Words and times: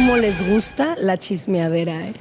cómo 0.00 0.16
les 0.16 0.42
gusta 0.48 0.96
la 0.98 1.18
chismeadera, 1.18 2.08
¿eh? 2.08 2.14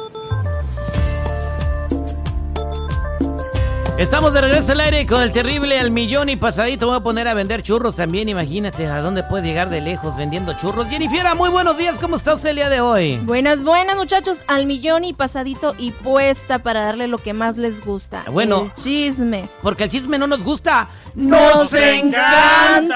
Estamos 3.99 4.33
de 4.33 4.39
regreso 4.39 4.71
al 4.71 4.79
aire 4.79 5.05
con 5.05 5.21
el 5.21 5.33
terrible 5.33 5.77
al 5.77 5.91
millón 5.91 6.29
y 6.29 6.37
pasadito. 6.37 6.87
Voy 6.87 6.95
a 6.95 7.01
poner 7.01 7.27
a 7.27 7.33
vender 7.33 7.61
churros 7.61 7.97
también. 7.97 8.29
Imagínate 8.29 8.87
a 8.87 9.01
dónde 9.01 9.23
puede 9.23 9.45
llegar 9.45 9.69
de 9.69 9.81
lejos 9.81 10.15
vendiendo 10.15 10.53
churros. 10.53 10.87
Jennifer, 10.87 11.25
muy 11.35 11.49
buenos 11.49 11.77
días. 11.77 11.99
¿Cómo 11.99 12.15
está 12.15 12.33
usted 12.33 12.51
el 12.51 12.55
día 12.55 12.69
de 12.69 12.79
hoy? 12.79 13.17
Buenas, 13.17 13.61
buenas, 13.61 13.97
muchachos. 13.97 14.37
Al 14.47 14.67
millón 14.67 15.03
y 15.03 15.11
pasadito 15.11 15.75
y 15.77 15.91
puesta 15.91 16.59
para 16.59 16.85
darle 16.85 17.09
lo 17.09 17.17
que 17.17 17.33
más 17.33 17.57
les 17.57 17.83
gusta. 17.83 18.23
Bueno. 18.31 18.71
El 18.73 18.73
chisme. 18.81 19.49
Porque 19.61 19.83
el 19.83 19.89
chisme 19.89 20.17
no 20.17 20.27
nos 20.27 20.45
gusta. 20.45 20.87
¡Nos 21.13 21.73
encanta! 21.73 22.93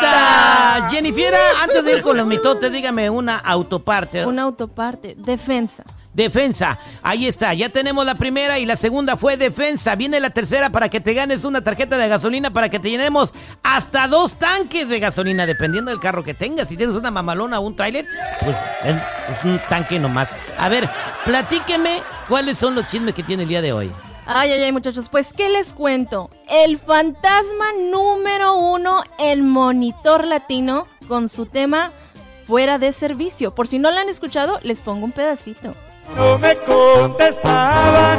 Jennifer, 0.90 1.34
antes 1.62 1.84
de 1.84 1.98
ir 1.98 2.02
con 2.02 2.16
los 2.16 2.26
mitotes, 2.26 2.72
dígame 2.72 3.10
una 3.10 3.36
autoparte. 3.40 4.26
Una 4.26 4.44
autoparte. 4.44 5.16
Defensa. 5.18 5.84
Defensa. 6.14 6.78
Ahí 7.02 7.28
está. 7.28 7.54
Ya 7.54 7.70
tenemos 7.70 8.06
la 8.06 8.16
primera 8.16 8.60
y 8.60 8.66
la 8.66 8.76
segunda 8.76 9.18
fue 9.18 9.38
defensa. 9.38 9.96
Viene 9.96 10.20
la 10.20 10.30
tercera 10.30 10.70
para 10.70 10.90
que 10.90 11.00
te 11.00 11.14
ganes 11.14 11.44
una 11.44 11.64
tarjeta 11.64 11.98
de 11.98 12.08
gasolina 12.08 12.52
para 12.52 12.70
que 12.70 12.80
te 12.80 12.90
llenemos 12.90 13.34
hasta 13.64 14.08
dos 14.08 14.34
tanques 14.34 14.88
de 14.90 15.00
gasolina, 15.00 15.46
dependiendo 15.46 15.92
del 15.92 16.00
carro 16.00 16.24
que 16.24 16.34
tengas. 16.34 16.68
Si 16.68 16.78
tienes 16.78 16.96
una 16.96 17.12
mamalona 17.12 17.60
o 17.60 17.64
un 17.64 17.76
tráiler, 17.76 18.06
pues 18.42 18.56
es 18.84 19.44
un 19.44 19.60
tanque 19.70 20.00
nomás. 20.00 20.30
A 20.58 20.70
ver, 20.70 20.88
platíqueme 21.26 22.02
cuáles 22.28 22.58
son 22.58 22.76
los 22.76 22.88
chismes 22.88 23.16
que 23.16 23.24
tiene 23.24 23.44
el 23.44 23.50
día 23.50 23.62
de 23.62 23.74
hoy. 23.74 23.92
Ay, 24.26 24.52
ay, 24.52 24.64
ay, 24.64 24.72
muchachos, 24.72 25.10
pues, 25.10 25.34
¿qué 25.34 25.50
les 25.50 25.74
cuento? 25.74 26.30
El 26.48 26.78
fantasma 26.78 27.66
número 27.92 28.56
uno, 28.56 29.04
el 29.20 29.44
monitor 29.44 30.26
latino, 30.26 30.88
con 31.10 31.28
su 31.28 31.46
tema 31.46 31.92
fuera 32.48 32.78
de 32.78 32.94
servicio. 32.94 33.54
Por 33.54 33.68
si 33.68 33.80
no 33.80 33.92
lo 33.92 33.98
han 33.98 34.08
escuchado, 34.08 34.60
les 34.64 34.80
pongo 34.80 35.04
un 35.04 35.12
pedacito. 35.12 35.76
No 36.16 36.38
me 36.38 36.56
contestaban, 36.58 38.18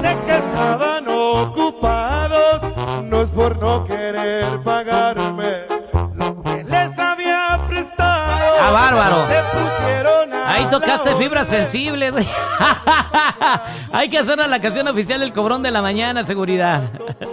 sé 0.00 0.16
que 0.26 0.36
estaban 0.38 1.06
ocupados, 1.08 2.62
no 3.02 3.22
es 3.22 3.30
por 3.30 3.58
no 3.58 3.84
querer 3.84 4.60
pagarme 4.62 5.66
lo 6.14 6.42
que 6.42 6.64
les 6.64 6.98
había 6.98 7.60
prestado. 7.68 8.32
¡Ah, 8.60 8.70
bárbaro! 8.72 9.16
Se 9.26 9.42
pusieron 9.58 10.32
a 10.32 10.52
Ahí 10.54 10.64
tocaste 10.70 11.10
hablar. 11.10 11.22
fibras 11.22 11.48
sensibles, 11.48 12.12
güey. 12.12 12.26
Hay 13.92 14.08
que 14.08 14.18
hacer 14.18 14.38
la 14.38 14.60
canción 14.60 14.88
oficial 14.88 15.20
del 15.20 15.32
cobrón 15.32 15.62
de 15.62 15.70
la 15.70 15.82
mañana, 15.82 16.24
seguridad. 16.24 16.82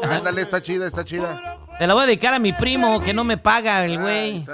Ándale, 0.04 0.42
está 0.42 0.62
chida, 0.62 0.88
está 0.88 1.06
chida. 1.06 1.51
Te 1.82 1.88
la 1.88 1.96
voy 1.96 2.04
a 2.04 2.06
dedicar 2.06 2.32
a 2.36 2.38
mi 2.38 2.54
primo 2.54 3.02
que 3.02 3.12
no 3.12 3.24
me 3.24 3.38
paga 3.38 3.84
el 3.84 3.94
Ay, 3.94 3.98
güey. 3.98 4.46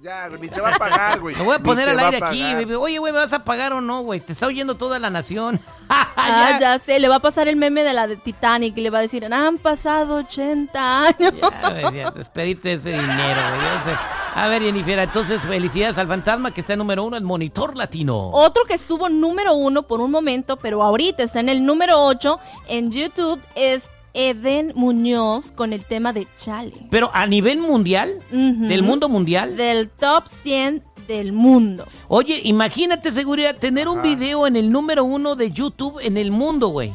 Ya, 0.00 0.30
ni 0.40 0.48
te 0.48 0.62
va 0.62 0.70
a 0.70 0.78
pagar, 0.78 1.20
güey. 1.20 1.34
Lo 1.36 1.44
voy 1.44 1.56
a 1.56 1.58
poner 1.58 1.90
al 1.90 1.98
aire 1.98 2.24
aquí. 2.24 2.54
güey. 2.54 2.74
Oye, 2.76 2.98
güey, 2.98 3.12
¿me 3.12 3.18
vas 3.18 3.34
a 3.34 3.44
pagar 3.44 3.74
o 3.74 3.82
no, 3.82 4.00
güey? 4.00 4.20
Te 4.20 4.32
está 4.32 4.46
oyendo 4.46 4.74
toda 4.74 4.98
la 4.98 5.10
nación. 5.10 5.60
Ah, 6.16 6.56
ya 6.58 6.78
sé, 6.78 7.00
le 7.00 7.08
va 7.08 7.16
a 7.16 7.20
pasar 7.20 7.48
el 7.48 7.56
meme 7.56 7.82
de 7.82 7.92
la 7.92 8.06
de 8.06 8.16
Titanic 8.16 8.78
y 8.78 8.80
le 8.80 8.88
va 8.88 9.00
a 9.00 9.02
decir, 9.02 9.26
han 9.26 9.58
pasado 9.58 10.16
80 10.16 11.02
años. 11.02 11.34
Ya, 11.38 11.70
güey, 11.70 11.96
ya, 11.96 12.10
despedirte 12.12 12.70
de 12.70 12.74
ese 12.76 12.90
dinero, 12.92 13.40
güey. 13.50 13.60
ya 13.60 13.82
sé. 13.84 13.98
A 14.34 14.48
ver, 14.48 14.62
Jennifer, 14.62 14.98
entonces 15.00 15.42
felicidades 15.42 15.98
al 15.98 16.06
fantasma 16.06 16.50
que 16.50 16.62
está 16.62 16.72
en 16.72 16.78
número 16.78 17.04
uno, 17.04 17.18
el 17.18 17.24
monitor 17.24 17.76
latino. 17.76 18.30
Otro 18.30 18.64
que 18.64 18.72
estuvo 18.72 19.10
número 19.10 19.52
uno 19.52 19.82
por 19.82 20.00
un 20.00 20.10
momento, 20.10 20.56
pero 20.56 20.82
ahorita 20.82 21.24
está 21.24 21.40
en 21.40 21.50
el 21.50 21.66
número 21.66 22.02
8 22.02 22.38
en 22.68 22.90
YouTube 22.90 23.38
es 23.54 23.82
Eden 24.14 24.72
Muñoz 24.74 25.50
con 25.50 25.72
el 25.72 25.84
tema 25.84 26.12
de 26.12 26.26
Chale. 26.36 26.72
Pero 26.90 27.10
a 27.12 27.26
nivel 27.26 27.58
mundial, 27.58 28.20
del 28.30 28.82
mundo 28.82 29.08
mundial. 29.08 29.56
Del 29.56 29.88
top 29.90 30.28
100 30.28 30.82
del 31.08 31.32
mundo. 31.32 31.84
Oye, 32.08 32.40
imagínate, 32.44 33.12
seguridad, 33.12 33.56
tener 33.56 33.88
un 33.88 34.00
video 34.02 34.46
en 34.46 34.56
el 34.56 34.70
número 34.70 35.04
uno 35.04 35.36
de 35.36 35.50
YouTube 35.50 35.98
en 36.00 36.16
el 36.16 36.30
mundo, 36.30 36.68
güey. 36.68 36.92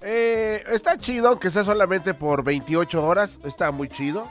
Eh, 0.00 0.62
está 0.72 0.96
chido, 0.96 1.28
aunque 1.28 1.50
sea 1.50 1.64
solamente 1.64 2.14
por 2.14 2.44
28 2.44 3.04
horas. 3.04 3.36
Está 3.44 3.70
muy 3.70 3.88
chido. 3.88 4.26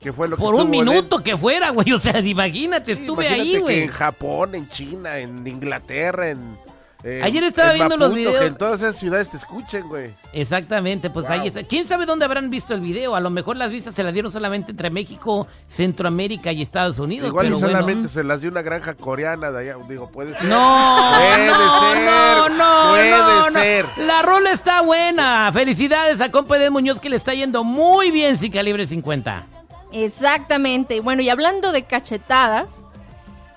Que 0.00 0.12
fue 0.12 0.28
lo 0.28 0.36
que 0.36 0.42
Por 0.42 0.54
un 0.54 0.62
en- 0.62 0.70
minuto 0.70 1.22
que 1.22 1.36
fuera, 1.36 1.70
güey. 1.70 1.92
O 1.92 1.98
sea, 2.00 2.18
imagínate, 2.20 2.94
Sí, 2.94 3.00
estuve 3.00 3.26
imagínate 3.26 3.42
ahí, 3.48 3.52
que 3.52 3.58
güey. 3.60 3.82
En 3.82 3.88
Japón, 3.88 4.54
en 4.54 4.68
China, 4.70 5.18
en 5.18 5.46
Inglaterra, 5.46 6.30
en. 6.30 6.56
Eh, 7.04 7.20
Ayer 7.22 7.44
estaba 7.44 7.70
en 7.72 7.76
viendo 7.76 7.96
los 7.96 8.12
videos. 8.14 8.38
Que 8.40 8.46
en 8.46 8.56
todas 8.56 8.80
esas 8.80 8.96
ciudades 8.96 9.28
te 9.28 9.36
escuchen, 9.36 9.88
güey. 9.88 10.14
Exactamente, 10.32 11.10
pues 11.10 11.28
ahí 11.30 11.38
Wow. 11.40 11.48
está. 11.48 11.62
¿Quién 11.64 11.86
sabe 11.86 12.06
dónde 12.06 12.24
habrán 12.24 12.50
visto 12.50 12.74
el 12.74 12.80
video? 12.80 13.14
A 13.14 13.20
lo 13.20 13.30
mejor 13.30 13.56
las 13.56 13.70
vistas 13.70 13.94
se 13.94 14.02
las 14.02 14.12
dieron 14.12 14.32
solamente 14.32 14.70
entre 14.72 14.90
México, 14.90 15.46
Centroamérica 15.68 16.50
y 16.52 16.62
Estados 16.62 16.98
Unidos. 16.98 17.28
Igual 17.28 17.46
y 17.46 17.48
pero 17.50 17.58
bueno. 17.60 17.72
solamente 17.78 18.08
se 18.08 18.24
las 18.24 18.40
dio 18.40 18.50
una 18.50 18.62
granja 18.62 18.94
coreana 18.94 19.50
de 19.52 19.58
allá. 19.60 19.76
Digo, 19.88 20.10
puede 20.10 20.32
ser. 20.34 20.44
No, 20.46 21.12
Puede 21.16 21.46
no, 21.46 21.80
ser, 21.80 22.02
no, 22.04 22.48
no, 22.48 22.90
puede 22.90 23.10
no, 23.10 23.50
no. 23.50 23.60
ser. 23.60 23.86
La 23.98 24.22
rola 24.22 24.50
está 24.52 24.80
buena. 24.82 25.50
Felicidades 25.52 26.20
a 26.20 26.30
compa 26.30 26.58
de 26.58 26.70
Muñoz 26.70 26.98
que 27.00 27.10
le 27.10 27.16
está 27.16 27.34
yendo 27.34 27.62
muy 27.62 28.10
bien 28.10 28.36
sin 28.36 28.50
calibre 28.50 28.86
50. 28.86 29.44
Exactamente. 29.92 31.00
Bueno, 31.00 31.22
y 31.22 31.28
hablando 31.28 31.72
de 31.72 31.84
cachetadas, 31.84 32.68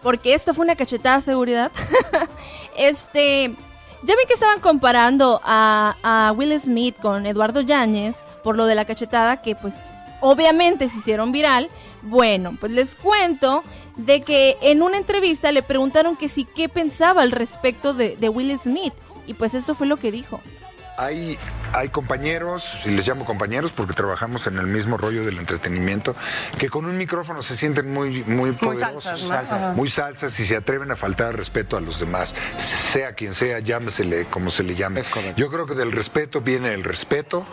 porque 0.02 0.34
esto 0.34 0.54
fue 0.54 0.64
una 0.66 0.76
cachetada 0.76 1.18
de 1.18 1.22
seguridad, 1.24 1.72
este, 2.78 3.54
ya 4.04 4.16
ven 4.16 4.28
que 4.28 4.34
estaban 4.34 4.60
comparando 4.60 5.42
a, 5.44 5.96
a 6.04 6.32
Will 6.34 6.60
Smith 6.60 6.96
con 7.02 7.26
Eduardo 7.26 7.62
Yáñez 7.62 8.24
por 8.44 8.56
lo 8.56 8.66
de 8.66 8.76
la 8.76 8.86
cachetada 8.86 9.42
que 9.42 9.56
pues 9.56 9.74
obviamente 10.22 10.90
se 10.90 10.98
hicieron 10.98 11.32
viral. 11.32 11.70
Bueno, 12.02 12.56
pues 12.60 12.72
les 12.72 12.96
cuento 12.96 13.64
de 13.98 14.22
que 14.22 14.58
en 14.62 14.82
una 14.82 14.98
entrevista 14.98 15.52
le 15.52 15.64
preguntaron 15.64 16.16
que 16.16 16.30
sí 16.30 16.46
qué 16.46 16.70
pensaba 16.70 17.22
al 17.22 17.32
respecto 17.32 17.94
de, 17.94 18.16
de 18.16 18.30
Will 18.30 18.58
Smith. 18.62 18.94
Y 19.28 19.34
pues 19.34 19.54
esto 19.54 19.76
fue 19.76 19.88
lo 19.88 19.98
que 19.98 20.12
dijo. 20.12 20.42
Hay, 20.98 21.38
hay 21.74 21.90
compañeros, 21.90 22.64
y 22.86 22.90
les 22.90 23.08
llamo 23.08 23.26
compañeros 23.26 23.72
porque 23.72 23.94
trabajamos 23.94 24.48
en 24.48 24.58
el 24.58 24.68
mismo 24.68 24.98
rollo 24.98 25.24
del 25.26 25.38
entretenimiento, 25.38 26.16
que 26.58 26.70
con 26.70 26.86
un 26.86 26.98
micrófono 26.98 27.42
se 27.42 27.56
sienten 27.58 27.92
muy, 27.94 28.24
muy 28.24 28.52
poderosos, 28.54 29.24
muy 29.76 29.90
salsas 29.90 30.40
y 30.40 30.46
se 30.46 30.56
atreven 30.56 30.92
a 30.92 30.96
faltar 30.96 31.28
al 31.28 31.34
respeto 31.34 31.78
a 31.78 31.82
los 31.82 32.00
demás, 32.00 32.36
sea 32.58 33.14
quien 33.14 33.34
sea, 33.34 33.60
llámesele 33.60 34.26
como 34.26 34.50
se 34.52 34.64
le 34.64 34.76
llame. 34.76 35.02
Yo 35.38 35.50
creo 35.50 35.66
que 35.66 35.76
del 35.76 35.92
respeto 35.92 36.42
viene 36.42 36.74
el 36.74 36.84
respeto 36.84 37.46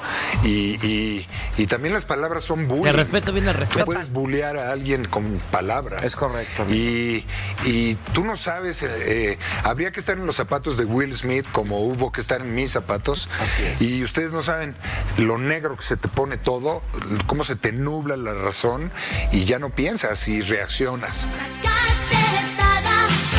y, 0.44 0.76
y- 0.86 1.26
y 1.56 1.66
también 1.66 1.94
las 1.94 2.04
palabras 2.04 2.44
son 2.44 2.66
bullying. 2.68 2.86
El 2.86 2.94
respeto 2.94 3.32
viene 3.32 3.50
el 3.50 3.54
Tú 3.56 3.60
respeto. 3.60 3.84
puedes 3.86 4.12
bullear 4.12 4.56
a 4.56 4.72
alguien 4.72 5.06
con 5.06 5.38
palabras. 5.50 6.02
Es 6.04 6.16
correcto. 6.16 6.66
Y, 6.70 7.24
y 7.64 7.94
tú 8.12 8.24
no 8.24 8.36
sabes, 8.36 8.82
eh, 8.82 8.88
eh, 9.32 9.38
habría 9.62 9.90
que 9.92 10.00
estar 10.00 10.16
en 10.18 10.26
los 10.26 10.36
zapatos 10.36 10.76
de 10.76 10.84
Will 10.84 11.14
Smith 11.16 11.46
como 11.52 11.80
hubo 11.80 12.12
que 12.12 12.20
estar 12.20 12.40
en 12.40 12.54
mis 12.54 12.72
zapatos. 12.72 13.28
Así 13.40 13.62
es. 13.64 13.80
Y 13.80 14.02
ustedes 14.06 14.32
no 14.32 14.42
saben 14.42 14.74
lo 15.18 15.38
negro 15.38 15.76
que 15.76 15.84
se 15.84 15.96
te 15.96 16.08
pone 16.08 16.38
todo, 16.38 16.82
cómo 17.26 17.44
se 17.44 17.56
te 17.56 17.72
nubla 17.72 18.16
la 18.16 18.32
razón 18.32 18.90
y 19.32 19.44
ya 19.44 19.58
no 19.58 19.70
piensas 19.70 20.26
y 20.26 20.42
reaccionas. 20.42 21.26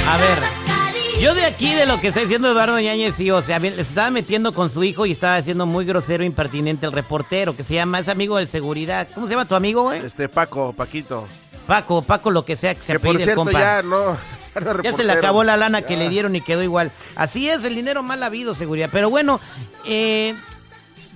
A 0.08 0.18
ver, 0.18 0.40
yo 1.20 1.34
de 1.34 1.46
aquí, 1.46 1.74
de 1.74 1.86
lo 1.86 2.00
que 2.00 2.10
está 2.10 2.22
diciendo 2.22 2.52
Eduardo 2.52 2.80
Yáñez, 2.80 3.16
sí, 3.16 3.32
o 3.32 3.42
sea, 3.42 3.60
se 3.60 3.82
estaba 3.82 4.12
metiendo 4.12 4.54
con 4.54 4.70
su 4.70 4.84
hijo 4.84 5.06
y 5.06 5.12
estaba 5.12 5.36
haciendo 5.36 5.66
muy 5.66 5.84
grosero 5.84 6.24
e 6.24 6.28
impertinente 6.28 6.86
el 6.86 6.92
reportero, 6.92 7.56
que 7.56 7.64
se 7.64 7.74
llama, 7.74 8.00
es 8.00 8.08
amigo 8.08 8.38
de 8.38 8.48
seguridad. 8.48 9.08
¿Cómo 9.14 9.26
se 9.26 9.34
llama 9.34 9.46
tu 9.46 9.56
amigo, 9.56 9.84
güey? 9.84 10.06
Este, 10.06 10.30
Paco, 10.30 10.74
Paquito. 10.74 11.28
Paco, 11.66 12.02
Paco, 12.04 12.32
lo 12.32 12.46
que 12.46 12.56
sea 12.56 12.76
que 12.76 12.84
se 12.84 12.94
Que 12.94 13.00
por 13.00 13.16
el 13.16 13.24
cierto, 13.24 13.44
compa. 13.44 13.60
ya 13.60 13.82
no. 13.82 14.16
Ya, 14.56 14.62
no 14.62 14.84
Ya 14.84 14.94
se 14.94 15.04
le 15.04 15.12
acabó 15.12 15.44
la 15.44 15.58
lana 15.58 15.82
que 15.82 15.98
le 15.98 16.08
dieron 16.10 16.36
y 16.36 16.42
quedó 16.42 16.64
igual. 16.64 16.92
Así 17.16 17.50
es, 17.50 17.64
el 17.64 17.76
dinero 17.76 18.04
mal 18.04 18.24
habido, 18.24 18.56
seguridad. 18.56 18.90
Pero 18.92 19.10
bueno, 19.10 19.40
eh, 19.86 20.36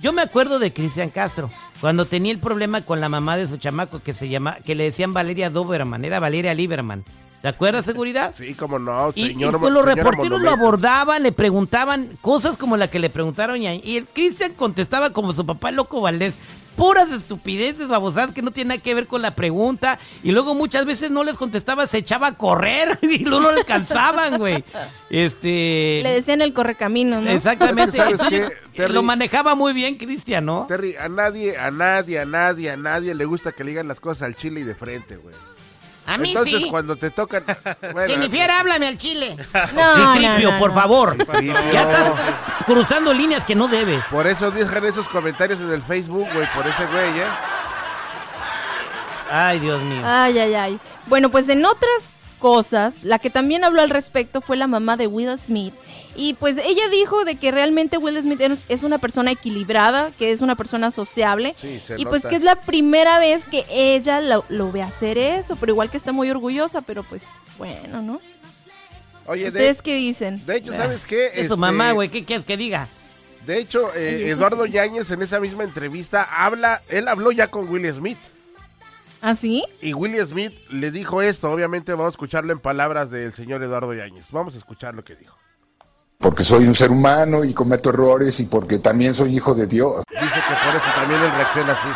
yo 0.02 0.12
me 0.12 0.20
acuerdo 0.20 0.58
de 0.58 0.72
Cristian 0.72 1.10
Castro. 1.10 1.50
Cuando 1.80 2.06
tenía 2.06 2.32
el 2.32 2.38
problema 2.38 2.82
con 2.82 3.00
la 3.00 3.08
mamá 3.08 3.36
de 3.36 3.48
su 3.48 3.56
chamaco 3.56 4.02
que 4.02 4.14
se 4.14 4.28
llama, 4.28 4.56
que 4.56 4.74
le 4.74 4.84
decían 4.84 5.14
Valeria 5.14 5.48
Doberman, 5.48 6.04
era 6.04 6.20
Valeria 6.20 6.54
Lieberman. 6.54 7.04
¿Te 7.40 7.48
acuerdas, 7.48 7.84
seguridad? 7.86 8.34
Sí, 8.36 8.54
como 8.54 8.78
no, 8.78 9.12
señor. 9.12 9.54
y 9.54 9.58
pues 9.58 9.72
los 9.72 9.84
reporteros 9.84 10.40
lo 10.40 10.50
abordaban, 10.50 11.22
le 11.22 11.32
preguntaban 11.32 12.18
cosas 12.20 12.56
como 12.56 12.76
la 12.76 12.88
que 12.88 12.98
le 12.98 13.10
preguntaron 13.10 13.62
y, 13.62 13.80
y 13.84 13.96
el 13.96 14.06
Cristian 14.06 14.54
contestaba 14.54 15.10
como 15.10 15.32
su 15.32 15.46
papá 15.46 15.70
Loco 15.70 16.00
Valdés. 16.00 16.36
Puras 16.76 17.10
estupideces, 17.10 17.88
babosadas 17.88 18.32
que 18.32 18.42
no 18.42 18.50
tienen 18.50 18.68
nada 18.68 18.82
que 18.82 18.94
ver 18.94 19.06
con 19.06 19.20
la 19.22 19.34
pregunta. 19.34 19.98
Y 20.22 20.32
luego 20.32 20.54
muchas 20.54 20.86
veces 20.86 21.10
no 21.10 21.22
les 21.22 21.36
contestaba, 21.36 21.86
se 21.86 21.98
echaba 21.98 22.28
a 22.28 22.34
correr 22.36 22.98
y 23.02 23.18
luego 23.18 23.44
no 23.44 23.52
le 23.52 23.60
alcanzaban, 23.60 24.38
güey. 24.38 24.64
Este. 25.10 26.00
Le 26.02 26.12
decían 26.14 26.40
el 26.40 26.52
correcamino, 26.52 27.20
¿no? 27.20 27.30
Exactamente. 27.30 27.96
¿Sabes 27.96 28.20
qué, 28.28 28.48
Terry? 28.74 28.94
lo 28.94 29.02
manejaba 29.02 29.54
muy 29.54 29.72
bien 29.72 29.96
Cristian, 29.96 30.46
¿no? 30.46 30.66
Terry, 30.66 30.96
a 30.96 31.08
nadie, 31.08 31.58
a 31.58 31.70
nadie, 31.70 32.20
a 32.20 32.24
nadie, 32.24 32.70
a 32.70 32.76
nadie 32.76 33.14
le 33.14 33.24
gusta 33.24 33.52
que 33.52 33.64
le 33.64 33.70
digan 33.70 33.88
las 33.88 34.00
cosas 34.00 34.22
al 34.22 34.34
chile 34.36 34.60
y 34.60 34.64
de 34.64 34.74
frente, 34.74 35.16
güey. 35.16 35.34
A 36.06 36.18
mí 36.18 36.30
Entonces, 36.30 36.62
sí. 36.62 36.68
cuando 36.68 36.96
te 36.96 37.10
tocan. 37.10 37.44
Bueno, 37.92 38.08
Jennifer, 38.14 38.50
háblame 38.50 38.86
al 38.88 38.98
chile. 38.98 39.36
No, 39.74 40.14
Sí, 40.14 40.18
Tripio, 40.18 40.52
no, 40.52 40.58
por 40.58 40.74
favor. 40.74 41.16
Ya 41.42 41.82
estás 41.82 42.12
cruzando 42.64 43.12
líneas 43.12 43.44
que 43.44 43.54
no 43.54 43.68
debes. 43.68 44.04
Por 44.10 44.26
eso 44.26 44.50
dejan 44.50 44.84
esos 44.86 45.06
comentarios 45.08 45.60
en 45.60 45.70
el 45.72 45.82
Facebook, 45.82 46.26
güey, 46.32 46.46
por 46.54 46.66
ese 46.66 46.86
güey, 46.86 47.20
¿eh? 47.20 47.24
Ay, 49.30 49.60
Dios 49.60 49.80
mío. 49.82 50.02
Ay, 50.04 50.38
ay, 50.38 50.54
ay. 50.54 50.80
Bueno, 51.06 51.30
pues 51.30 51.48
en 51.48 51.64
otras 51.64 52.02
cosas. 52.38 52.94
La 53.04 53.20
que 53.20 53.30
también 53.30 53.62
habló 53.64 53.82
al 53.82 53.88
respecto 53.90 54.40
fue 54.40 54.56
la 54.56 54.66
mamá 54.66 54.96
de 54.96 55.06
Will 55.06 55.38
Smith. 55.38 55.72
Y 56.16 56.34
pues 56.34 56.56
ella 56.58 56.88
dijo 56.90 57.24
de 57.24 57.36
que 57.36 57.52
realmente 57.52 57.96
Will 57.98 58.20
Smith 58.20 58.40
es- 58.68 58.82
una 58.82 58.98
persona 58.98 59.30
equilibrada, 59.30 60.10
que 60.18 60.32
es 60.32 60.40
una 60.42 60.56
persona 60.56 60.90
sociable. 60.90 61.54
Sí, 61.60 61.80
se 61.86 61.94
y 61.98 62.04
pues 62.04 62.24
nota. 62.24 62.28
que 62.30 62.36
es 62.36 62.42
la 62.42 62.56
primera 62.56 63.20
vez 63.20 63.46
que 63.46 63.64
ella 63.70 64.20
lo, 64.20 64.44
lo 64.48 64.72
ve 64.72 64.82
hacer 64.82 65.16
eso, 65.18 65.54
pero 65.56 65.70
igual 65.72 65.88
que 65.88 65.96
está 65.96 66.10
muy 66.12 66.28
orgullosa, 66.30 66.82
pero 66.82 67.04
pues 67.04 67.22
bueno, 67.58 68.02
¿no? 68.02 68.20
Oye, 69.26 69.42
de, 69.44 69.48
¿Ustedes 69.48 69.82
qué 69.82 69.94
dicen? 69.96 70.44
de 70.46 70.56
hecho, 70.56 70.72
¿sabes 70.74 71.06
qué? 71.06 71.26
Es 71.28 71.32
su 71.48 71.54
Este, 71.54 71.56
mamá, 71.56 71.92
güey. 71.92 72.08
¿Qué 72.08 72.24
quieres 72.24 72.44
que 72.44 72.56
diga? 72.56 72.88
De 73.46 73.58
hecho, 73.58 73.92
eh, 73.94 74.30
Eduardo 74.30 74.66
sí. 74.66 74.72
Yáñez 74.72 75.10
en 75.10 75.22
esa 75.22 75.40
misma 75.40 75.64
entrevista 75.64 76.22
habla, 76.22 76.82
él 76.88 77.08
habló 77.08 77.32
ya 77.32 77.48
con 77.48 77.68
Will 77.68 77.92
Smith. 77.92 78.18
¿Ah, 79.20 79.34
sí? 79.34 79.64
Y 79.80 79.92
Will 79.94 80.16
Smith 80.26 80.52
le 80.70 80.90
dijo 80.90 81.22
esto, 81.22 81.50
obviamente 81.50 81.92
vamos 81.92 82.06
a 82.06 82.10
escucharlo 82.10 82.52
en 82.52 82.58
palabras 82.60 83.10
del 83.10 83.32
señor 83.32 83.62
Eduardo 83.62 83.94
Yáñez. 83.94 84.26
Vamos 84.32 84.54
a 84.54 84.58
escuchar 84.58 84.94
lo 84.94 85.04
que 85.04 85.14
dijo. 85.16 85.36
Porque 86.18 86.44
soy 86.44 86.66
un 86.66 86.74
ser 86.74 86.90
humano 86.90 87.44
y 87.44 87.52
cometo 87.52 87.90
errores 87.90 88.38
y 88.40 88.44
porque 88.46 88.78
también 88.78 89.12
soy 89.14 89.34
hijo 89.36 89.54
de 89.54 89.66
Dios. 89.66 90.04
Dice 90.08 90.22
que 90.22 90.66
por 90.66 90.76
eso 90.76 90.94
también 90.96 91.20
él 91.20 91.30
reacciona 91.36 91.72
así. 91.72 91.88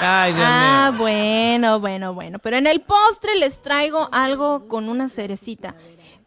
Ay, 0.00 0.32
Dios 0.32 0.44
Ah, 0.48 0.88
mío. 0.90 0.98
bueno, 1.00 1.80
bueno, 1.80 2.14
bueno. 2.14 2.38
Pero 2.40 2.56
en 2.56 2.66
el 2.66 2.80
postre 2.80 3.36
les 3.38 3.62
traigo 3.62 4.08
algo 4.12 4.66
con 4.66 4.88
una 4.88 5.08
cerecita. 5.08 5.76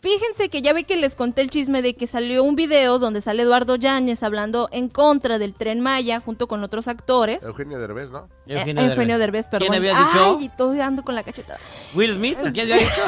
Fíjense 0.08 0.48
que 0.48 0.62
ya 0.62 0.72
ve 0.72 0.86
que 0.86 0.96
les 0.96 1.16
conté 1.16 1.42
el 1.42 1.50
chisme 1.50 1.82
de 1.82 1.94
que 1.94 2.08
salió 2.08 2.42
un 2.42 2.56
video 2.56 2.98
donde 2.98 3.20
sale 3.20 3.44
Eduardo 3.44 3.76
Yáñez 3.76 4.24
hablando 4.24 4.70
en 4.72 4.88
contra 4.88 5.38
del 5.38 5.54
Tren 5.54 5.82
Maya 5.82 6.22
junto 6.22 6.48
con 6.48 6.64
otros 6.64 6.88
actores. 6.88 7.44
Eugenio 7.44 7.78
Derbez, 7.78 8.10
¿no? 8.10 8.30
Eh, 8.48 8.58
Eugenio 8.58 8.84
Eugenio 8.84 9.18
Derbez. 9.18 9.18
Derbez, 9.18 9.46
perdón. 9.48 9.68
¿Quién 9.68 9.74
había 9.74 9.92
dicho? 9.92 10.38
Ay, 10.40 10.50
todo 10.58 10.82
ando 10.82 11.04
con 11.04 11.14
la 11.14 11.24
cachetada. 11.24 11.60
¿Will 11.94 12.16
Smith? 12.16 12.38
¿Qué 12.54 12.62
había 12.62 12.78
dicho? 12.78 13.02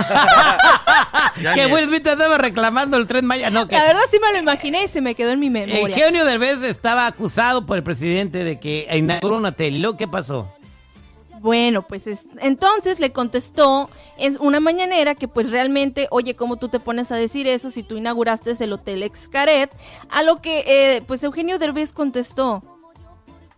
que 1.55 1.67
Will 1.67 1.87
Smith 1.87 2.05
andaba 2.05 2.37
reclamando 2.37 2.97
el 2.97 3.07
tren 3.07 3.23
Maya. 3.23 3.49
No, 3.49 3.65
que 3.65 3.77
La 3.77 3.85
verdad 3.85 4.01
sí 4.11 4.17
me 4.19 4.33
lo 4.33 4.39
imaginé 4.39 4.83
y 4.83 4.87
se 4.89 4.99
me 4.99 5.15
quedó 5.15 5.31
en 5.31 5.39
mi 5.39 5.49
memoria. 5.49 5.95
Eugenio 5.95 6.25
Derbez 6.25 6.61
estaba 6.63 7.07
acusado 7.07 7.65
por 7.65 7.77
el 7.77 7.83
presidente 7.83 8.43
de 8.43 8.59
que 8.59 8.89
inauguró 8.93 9.37
un 9.37 9.45
hotel. 9.45 9.75
¿Y 9.75 9.79
luego 9.79 9.95
qué 9.95 10.09
pasó? 10.09 10.53
Bueno, 11.39 11.83
pues 11.83 12.05
es- 12.07 12.25
entonces 12.41 12.99
le 12.99 13.11
contestó 13.13 13.89
en 14.17 14.35
una 14.41 14.59
mañanera 14.59 15.15
que 15.15 15.27
pues 15.29 15.51
realmente, 15.51 16.07
oye, 16.11 16.35
¿cómo 16.35 16.57
tú 16.57 16.67
te 16.69 16.79
pones 16.79 17.11
a 17.11 17.15
decir 17.15 17.47
eso 17.47 17.71
si 17.71 17.81
tú 17.83 17.95
inauguraste 17.97 18.51
el 18.59 18.73
Hotel 18.73 19.03
Excaret? 19.03 19.71
A 20.09 20.21
lo 20.23 20.41
que 20.41 20.63
eh, 20.67 21.01
pues 21.07 21.23
Eugenio 21.23 21.57
Derbez 21.57 21.93
contestó. 21.93 22.61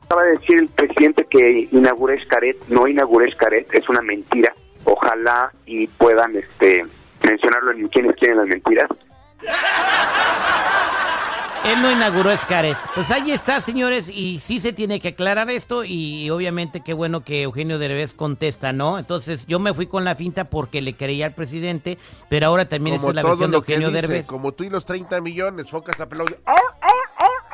Acaba 0.06 0.24
de 0.25 0.31
decir 0.38 0.60
el 0.60 0.68
presidente 0.69 1.25
que 1.30 1.68
inauguré 1.72 2.16
Escaret, 2.18 2.57
no 2.68 2.88
inauguré 2.88 3.30
Escaret, 3.30 3.68
es 3.74 3.88
una 3.89 4.01
mentira. 4.01 4.54
Ojalá 4.84 5.51
y 5.66 5.88
puedan 5.88 6.36
este 6.36 6.86
mencionarlo 7.24 7.72
en 7.72 7.88
quienes 7.88 8.16
quieren 8.16 8.38
las 8.38 8.48
mentiras. 8.48 8.89
Él 11.63 11.80
no 11.80 11.92
inauguró 11.92 12.31
Escaret. 12.31 12.75
Pues 12.96 13.12
ahí 13.12 13.31
está, 13.31 13.62
señores, 13.62 14.10
y 14.10 14.40
sí 14.40 14.60
se 14.60 14.74
tiene 14.74 15.00
que 15.00 15.10
aclarar 15.10 15.50
esto 15.52 15.84
y 15.84 16.28
obviamente 16.31 16.81
qué 16.81 16.94
bueno 16.94 17.24
que 17.24 17.44
Eugenio 17.44 17.78
Derbez 17.78 18.16
contesta, 18.16 18.74
¿no? 18.74 18.98
Entonces 18.98 19.46
yo 19.46 19.60
me 19.60 19.74
fui 19.75 19.86
con 19.86 20.04
la 20.04 20.16
finta 20.16 20.46
porque 20.46 20.81
le 20.81 20.96
creía 20.96 21.28
al 21.28 21.34
presidente, 21.34 22.00
pero 22.30 22.48
ahora 22.48 22.68
también 22.68 22.96
es 22.96 23.04
la 23.04 23.22
versión 23.22 23.52
de 23.52 23.58
Eugenio 23.58 23.90
dice, 23.90 24.02
Derbez. 24.02 24.25
como 24.25 24.54
tú 24.54 24.63
y 24.63 24.69
los 24.69 24.86
30 24.86 25.22
millones, 25.22 25.69
focas 25.69 26.00
aplauden. 26.02 26.38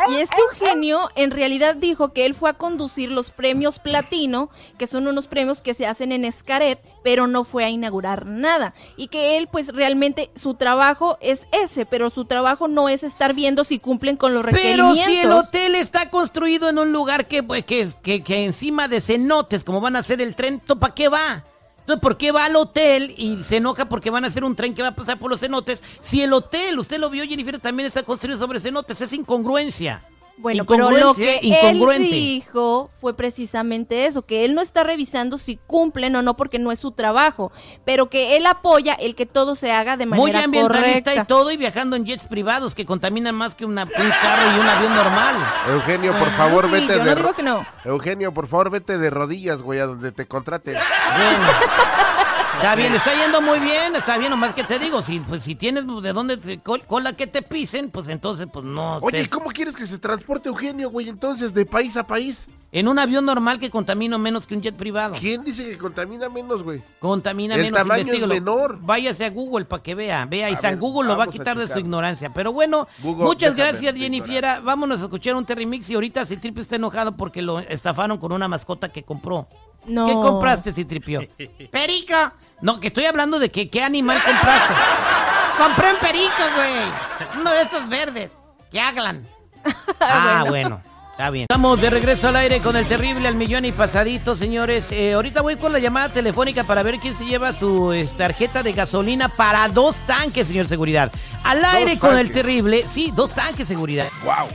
Y 0.09 0.15
es 0.15 0.29
que 0.29 0.41
Eugenio 0.41 1.09
en 1.15 1.31
realidad 1.31 1.75
dijo 1.75 2.13
que 2.13 2.25
él 2.25 2.33
fue 2.33 2.49
a 2.49 2.53
conducir 2.53 3.11
los 3.11 3.29
premios 3.29 3.79
Platino, 3.79 4.49
que 4.77 4.87
son 4.87 5.07
unos 5.07 5.27
premios 5.27 5.61
que 5.61 5.73
se 5.73 5.85
hacen 5.87 6.11
en 6.11 6.25
Escaret, 6.25 6.79
pero 7.03 7.27
no 7.27 7.43
fue 7.43 7.65
a 7.65 7.69
inaugurar 7.69 8.25
nada. 8.25 8.73
Y 8.95 9.07
que 9.07 9.37
él 9.37 9.47
pues 9.51 9.69
realmente 9.73 10.29
su 10.35 10.55
trabajo 10.55 11.17
es 11.21 11.47
ese, 11.51 11.85
pero 11.85 12.09
su 12.09 12.25
trabajo 12.25 12.67
no 12.67 12.89
es 12.89 13.03
estar 13.03 13.33
viendo 13.33 13.63
si 13.63 13.79
cumplen 13.79 14.17
con 14.17 14.33
los 14.33 14.43
Pero 14.43 14.55
requerimientos. 14.55 15.05
si 15.05 15.17
el 15.17 15.31
hotel 15.31 15.75
está 15.75 16.09
construido 16.09 16.69
en 16.69 16.79
un 16.79 16.91
lugar 16.91 17.27
que, 17.27 17.43
pues, 17.43 17.65
que, 17.65 17.89
que, 18.01 18.23
que 18.23 18.45
encima 18.45 18.87
de 18.87 19.01
cenotes, 19.01 19.63
como 19.63 19.81
van 19.81 19.95
a 19.95 19.99
hacer 19.99 20.21
el 20.21 20.35
tren, 20.35 20.59
¿para 20.59 20.93
qué 20.93 21.09
va? 21.09 21.43
Entonces, 21.87 22.01
¿por 22.01 22.17
qué 22.17 22.33
va 22.33 22.43
al 22.43 22.57
hotel 22.57 23.15
y 23.17 23.41
se 23.45 23.57
enoja 23.57 23.87
porque 23.87 24.09
van 24.09 24.25
a 24.25 24.27
hacer 24.27 24.43
un 24.43 24.57
tren 24.57 24.75
que 24.75 24.81
va 24.81 24.89
a 24.89 24.95
pasar 24.95 25.17
por 25.19 25.29
los 25.29 25.39
cenotes? 25.39 25.81
Si 26.01 26.21
el 26.21 26.33
hotel, 26.33 26.77
usted 26.79 26.99
lo 26.99 27.09
vio, 27.09 27.23
Jennifer, 27.23 27.59
también 27.59 27.87
está 27.87 28.03
construido 28.03 28.37
sobre 28.37 28.59
cenotes, 28.59 28.99
es 28.99 29.13
incongruencia. 29.13 30.03
Bueno, 30.39 30.65
pero 30.65 30.91
lo 30.91 30.97
Incongruencia, 30.97 31.39
que 31.39 31.47
incongruente. 31.47 32.03
él 32.05 32.11
dijo 32.11 32.91
fue 33.01 33.15
precisamente 33.15 34.05
eso, 34.05 34.21
que 34.21 34.45
él 34.45 34.53
no 34.53 34.61
está 34.61 34.83
revisando 34.83 35.39
si 35.39 35.57
cumplen 35.65 36.15
o 36.15 36.21
no 36.21 36.37
porque 36.37 36.59
no 36.59 36.71
es 36.71 36.79
su 36.79 36.91
trabajo, 36.91 37.51
pero 37.85 38.07
que 38.09 38.37
él 38.37 38.45
apoya 38.45 38.93
el 38.93 39.15
que 39.15 39.25
todo 39.25 39.55
se 39.55 39.71
haga 39.71 39.97
de 39.97 40.05
Muy 40.05 40.19
manera 40.31 40.43
ambientalista 40.45 41.11
correcta. 41.11 41.15
y 41.15 41.25
todo, 41.25 41.49
y 41.51 41.57
viajando 41.57 41.95
en 41.95 42.05
jets 42.05 42.27
privados 42.27 42.75
que 42.75 42.85
contaminan 42.85 43.33
más 43.33 43.55
que 43.55 43.65
una- 43.65 43.85
un 43.85 43.89
carro 43.89 44.55
y 44.55 44.59
un 44.59 44.67
avión 44.67 44.95
normal. 44.95 45.35
Eugenio, 45.69 46.13
por 46.13 46.27
Ah, 46.29 46.37
favor, 46.37 46.65
sí, 46.65 46.71
vete 46.71 46.87
yo 46.87 46.99
de 46.99 47.05
no 47.05 47.09
ro- 47.11 47.15
digo 47.15 47.33
que 47.33 47.43
no. 47.43 47.65
Eugenio, 47.83 48.31
por 48.31 48.47
favor, 48.47 48.69
vete 48.69 48.99
de 48.99 49.09
rodillas, 49.09 49.61
güey, 49.61 49.79
a 49.79 49.87
donde 49.87 50.11
te 50.11 50.27
contraten. 50.27 50.75
Bueno. 50.75 51.47
Está 52.57 52.75
bien, 52.75 52.93
está 52.95 53.13
yendo 53.13 53.39
muy 53.41 53.59
bien, 53.59 53.95
está 53.95 54.17
bien, 54.17 54.31
nomás 54.31 54.53
que 54.55 54.63
te 54.63 54.79
digo, 54.79 55.01
si 55.03 55.19
pues 55.19 55.43
si 55.43 55.53
tienes 55.53 55.85
de 56.01 56.11
dónde 56.11 56.37
te- 56.37 56.59
col- 56.59 56.81
cola 56.87 57.13
que 57.13 57.27
te 57.27 57.43
pisen, 57.43 57.91
pues 57.91 58.09
entonces 58.09 58.47
pues 58.51 58.65
no. 58.65 58.97
Oye, 58.97 59.21
¿y 59.21 59.23
te- 59.25 59.29
cómo 59.29 59.51
quieres 59.51 59.75
que 59.75 59.85
se 59.85 59.99
transporte 59.99 60.49
Eugenio, 60.49 60.89
güey, 60.89 61.07
entonces, 61.07 61.53
de 61.53 61.65
país 61.67 61.95
a 61.97 62.05
país? 62.05 62.47
En 62.71 62.87
un 62.89 62.99
avión 62.99 63.25
normal 63.25 63.59
que 63.59 63.69
contamina 63.69 64.17
menos 64.17 64.45
que 64.47 64.53
un 64.55 64.61
jet 64.61 64.75
privado. 64.75 65.15
¿Quién 65.17 65.43
dice 65.43 65.65
que 65.69 65.77
contamina 65.77 66.27
menos, 66.29 66.63
güey? 66.63 66.81
Contamina 66.99 67.55
El 67.55 67.61
menos, 67.61 67.77
tamaño 67.79 68.11
es 68.13 68.27
menor. 68.27 68.79
Váyase 68.81 69.23
a 69.23 69.29
Google 69.29 69.65
para 69.65 69.81
que 69.83 69.95
vea, 69.95 70.25
vea, 70.25 70.49
y 70.49 70.55
A 70.55 70.59
San 70.59 70.71
ver, 70.71 70.79
Google 70.79 71.07
lo 71.07 71.15
va 71.17 71.25
a 71.25 71.27
quitar 71.27 71.57
de 71.57 71.67
su 71.67 71.79
ignorancia. 71.79 72.33
Pero 72.33 72.51
bueno, 72.51 72.87
Google, 73.01 73.23
muchas 73.25 73.55
gracias, 73.55 73.95
Jenny. 73.95 74.21
Fiera. 74.21 74.59
Vámonos 74.59 74.99
a 74.99 75.03
escuchar 75.05 75.35
un 75.35 75.45
Terry 75.45 75.65
Mix 75.65 75.89
y 75.91 75.93
ahorita 75.95 76.25
Citripio 76.25 76.61
está 76.61 76.75
enojado 76.75 77.15
porque 77.15 77.41
lo 77.41 77.59
estafaron 77.59 78.17
con 78.17 78.31
una 78.33 78.47
mascota 78.49 78.89
que 78.89 79.03
compró. 79.03 79.47
No. 79.87 80.07
¿Qué 80.07 80.13
compraste, 80.13 80.73
Citripio? 80.73 81.27
Perico. 81.71 82.15
No, 82.61 82.79
que 82.79 82.87
estoy 82.87 83.05
hablando 83.05 83.39
de 83.39 83.49
que 83.49 83.69
qué 83.69 83.83
animal 83.83 84.21
compraste. 84.23 84.73
Compré 85.57 85.91
un 85.91 85.97
perico, 85.99 86.43
güey. 86.55 87.39
Uno 87.39 87.51
de 87.51 87.61
esos 87.63 87.89
verdes. 87.89 88.31
Que 88.71 88.79
hablan. 88.79 89.27
Ah, 89.99 90.45
bueno. 90.47 90.81
Está 91.11 91.31
bien. 91.31 91.43
Estamos 91.49 91.81
de 91.81 91.89
regreso 91.89 92.27
al 92.27 92.35
aire 92.35 92.59
con 92.59 92.75
el 92.75 92.85
terrible 92.85 93.27
al 93.27 93.33
millón 93.35 93.65
y 93.65 93.71
pasadito, 93.71 94.35
señores. 94.35 94.91
Eh, 94.91 95.13
ahorita 95.13 95.41
voy 95.41 95.55
con 95.55 95.73
la 95.73 95.79
llamada 95.79 96.09
telefónica 96.09 96.63
para 96.63 96.83
ver 96.83 96.99
quién 96.99 97.15
se 97.15 97.25
lleva 97.25 97.53
su 97.53 97.91
eh, 97.91 98.07
tarjeta 98.15 98.61
de 98.61 98.73
gasolina 98.73 99.29
para 99.29 99.67
dos 99.67 99.97
tanques, 100.05 100.45
señor 100.45 100.67
seguridad. 100.67 101.11
Al 101.43 101.65
aire 101.65 101.97
con 101.97 102.17
el 102.17 102.31
terrible. 102.31 102.87
Sí, 102.87 103.11
dos 103.15 103.31
tanques, 103.31 103.67
seguridad. 103.67 104.07
¡Wow! 104.23 104.47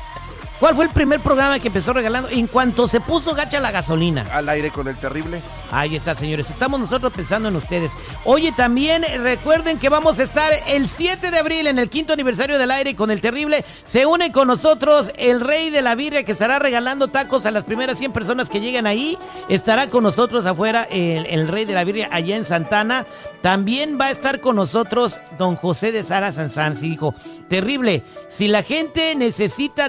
¿Cuál 0.63 0.77
fue 0.77 0.85
el 0.85 0.93
primer 0.93 1.19
programa 1.19 1.59
que 1.59 1.67
empezó 1.67 1.93
regalando? 1.93 2.29
En 2.29 2.47
cuanto 2.47 2.87
se 2.87 3.01
puso 3.01 3.35
gacha 3.35 3.59
la 3.59 3.73
gasolina. 3.73 4.25
Al 4.33 4.49
aire 4.49 4.71
con 4.71 4.87
el 4.87 4.95
terrible. 4.95 5.43
Ahí 5.73 5.97
está, 5.97 6.15
señores. 6.15 6.51
Estamos 6.51 6.79
nosotros 6.79 7.13
pensando 7.13 7.49
en 7.49 7.57
ustedes. 7.57 7.91
Oye, 8.25 8.53
también 8.53 9.05
recuerden 9.25 9.81
que 9.81 9.89
vamos 9.89 10.21
a 10.21 10.23
estar 10.23 10.53
el 10.69 10.87
7 10.87 11.33
de 11.33 11.37
abril 11.37 11.67
en 11.67 11.81
el 11.81 11.91
quinto 11.91 12.13
aniversario 12.13 12.59
del 12.59 12.71
aire 12.71 12.95
con 12.95 13.11
el 13.11 13.21
terrible. 13.21 13.65
Se 13.83 14.07
une 14.07 14.31
con 14.31 14.47
nosotros 14.47 15.11
el 15.17 15.41
rey 15.41 15.71
de 15.71 15.83
la 15.83 15.97
birria 15.97 16.23
que 16.23 16.31
estará 16.31 16.61
regalando 16.61 17.09
tacos 17.09 17.45
a 17.45 17.51
las 17.51 17.65
primeras 17.65 17.99
100 17.99 18.13
personas 18.13 18.49
que 18.49 18.61
lleguen 18.61 18.87
ahí. 18.87 19.19
Estará 19.49 19.91
con 19.91 20.05
nosotros 20.05 20.47
afuera 20.47 20.85
el, 20.85 21.27
el 21.27 21.49
rey 21.49 21.65
de 21.65 21.75
la 21.75 21.83
birria 21.83 22.09
allá 22.13 22.37
en 22.37 22.45
Santana. 22.45 23.05
También 23.41 23.99
va 24.01 24.05
a 24.05 24.11
estar 24.13 24.41
con 24.41 24.55
nosotros 24.55 25.19
don 25.39 25.57
José 25.57 25.91
de 25.91 26.05
Sara 26.05 26.33
Sanzán. 26.33 26.79
Sí, 26.79 26.91
dijo, 26.91 27.17
terrible. 27.49 28.05
Si 28.29 28.47
la 28.47 28.63
gente 28.63 29.17
necesita 29.17 29.89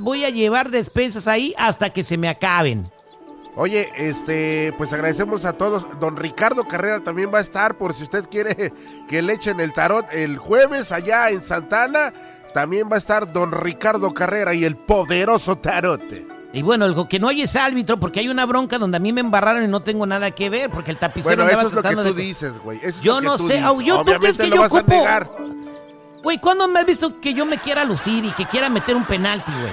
voy 0.00 0.24
a 0.24 0.30
llevar 0.30 0.70
despensas 0.70 1.26
ahí 1.28 1.54
hasta 1.58 1.90
que 1.90 2.04
se 2.04 2.16
me 2.18 2.28
acaben. 2.28 2.90
Oye, 3.54 3.90
este, 3.98 4.72
pues 4.78 4.92
agradecemos 4.92 5.44
a 5.44 5.52
todos. 5.52 5.86
Don 6.00 6.16
Ricardo 6.16 6.64
Carrera 6.64 7.00
también 7.00 7.30
va 7.32 7.38
a 7.38 7.42
estar 7.42 7.76
por 7.76 7.92
si 7.92 8.04
usted 8.04 8.24
quiere 8.30 8.72
que 9.08 9.20
le 9.20 9.34
echen 9.34 9.60
el 9.60 9.74
tarot 9.74 10.06
el 10.12 10.38
jueves 10.38 10.90
allá 10.90 11.28
en 11.30 11.44
Santana. 11.44 12.12
También 12.54 12.88
va 12.90 12.96
a 12.96 12.98
estar 12.98 13.32
don 13.32 13.52
Ricardo 13.52 14.12
Carrera 14.14 14.54
y 14.54 14.64
el 14.64 14.76
poderoso 14.76 15.56
tarot. 15.56 16.02
Y 16.54 16.60
bueno, 16.62 16.84
el 16.84 17.08
que 17.08 17.18
no 17.18 17.28
hay 17.28 17.42
es 17.42 17.56
árbitro 17.56 17.98
porque 17.98 18.20
hay 18.20 18.28
una 18.28 18.44
bronca 18.44 18.78
donde 18.78 18.98
a 18.98 19.00
mí 19.00 19.10
me 19.12 19.22
embarraron 19.22 19.64
y 19.64 19.68
no 19.68 19.82
tengo 19.82 20.06
nada 20.06 20.30
que 20.32 20.50
ver 20.50 20.68
porque 20.68 20.90
el 20.90 20.98
tapicero 20.98 21.44
Bueno, 21.44 21.50
eso 21.50 21.68
es 21.68 21.72
lo 21.72 21.82
que 21.82 21.88
tratando 21.88 22.10
tú 22.10 22.14
de... 22.14 22.22
dices, 22.22 22.58
güey. 22.58 22.78
Yo 23.02 23.20
lo 23.22 23.30
no 23.32 23.38
sé, 23.38 23.54
dices. 23.54 23.60
yo- 23.62 23.98
¿tú 23.98 24.04
crees 24.04 24.18
Obviamente 24.18 24.42
que 24.44 24.48
lo 24.50 24.56
yo 24.56 24.62
vas 24.62 24.72
a 24.72 24.76
ocupo? 24.76 24.92
negar. 24.94 25.30
Güey, 26.22 26.38
¿cuándo 26.38 26.68
me 26.68 26.80
has 26.80 26.86
visto 26.86 27.20
que 27.20 27.34
yo 27.34 27.44
me 27.44 27.58
quiera 27.58 27.84
lucir 27.84 28.24
y 28.24 28.30
que 28.30 28.46
quiera 28.46 28.68
meter 28.68 28.94
un 28.94 29.04
penalti, 29.04 29.50
güey? 29.52 29.72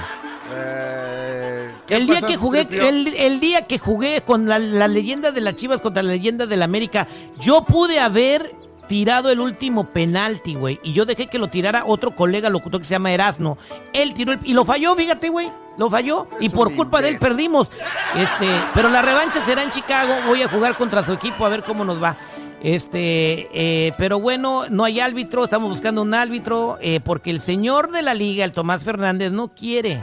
Eh, 0.56 1.72
¿qué 1.86 1.96
El 1.98 2.08
día 2.08 2.22
que 2.22 2.38
jugué, 2.38 2.68
el, 2.72 3.08
el 3.08 3.40
día 3.40 3.68
que 3.68 3.78
jugué 3.78 4.22
con 4.22 4.48
la, 4.48 4.58
la 4.58 4.88
leyenda 4.88 5.32
de 5.32 5.42
las 5.42 5.56
Chivas 5.56 5.82
contra 5.82 6.02
la 6.02 6.12
leyenda 6.12 6.48
de 6.48 6.58
la 6.58 6.66
América, 6.66 7.08
yo 7.40 7.64
pude 7.66 8.00
haber 8.00 8.56
tirado 8.90 9.30
el 9.30 9.40
último 9.40 9.94
penalti, 9.94 10.56
güey. 10.56 10.80
Y 10.84 10.94
yo 10.94 11.06
dejé 11.06 11.28
que 11.28 11.38
lo 11.38 11.48
tirara 11.48 11.86
otro 11.86 12.16
colega 12.16 12.50
locutor 12.50 12.82
que 12.82 12.88
se 12.88 12.96
llama 12.96 13.12
Erasno. 13.12 13.58
Él 13.94 14.16
tiró 14.16 14.34
el, 14.34 14.40
y 14.44 14.54
lo 14.54 14.66
falló, 14.66 14.96
fíjate, 14.96 15.30
güey. 15.30 15.52
Lo 15.78 15.90
falló. 15.90 16.28
y 16.40 16.50
por 16.50 16.76
culpa 16.76 17.02
de 17.02 17.10
él 17.10 17.20
perdimos. 17.20 17.70
Este, 18.16 18.50
pero 18.74 18.90
la 18.90 19.04
revancha 19.04 19.46
será 19.46 19.62
en 19.64 19.70
Chicago. 19.70 20.14
Voy 20.26 20.42
a 20.42 20.50
jugar 20.50 20.74
contra 20.76 21.06
su 21.06 21.14
equipo 21.14 21.46
a 21.46 21.50
ver 21.50 21.64
cómo 21.64 21.86
nos 21.86 22.02
va. 22.04 22.18
Este, 22.62 23.48
eh, 23.54 23.94
pero 23.98 24.20
bueno, 24.20 24.68
no 24.70 24.84
hay 24.84 25.00
árbitro, 25.00 25.44
estamos 25.44 25.70
buscando 25.70 26.02
un 26.02 26.14
árbitro, 26.14 26.78
eh, 26.82 27.00
porque 27.00 27.32
el 27.32 27.40
señor 27.40 27.92
de 27.92 28.02
la 28.02 28.14
liga, 28.14 28.44
el 28.44 28.52
Tomás 28.52 28.84
Fernández, 28.84 29.32
no 29.32 29.50
quiere 29.50 30.02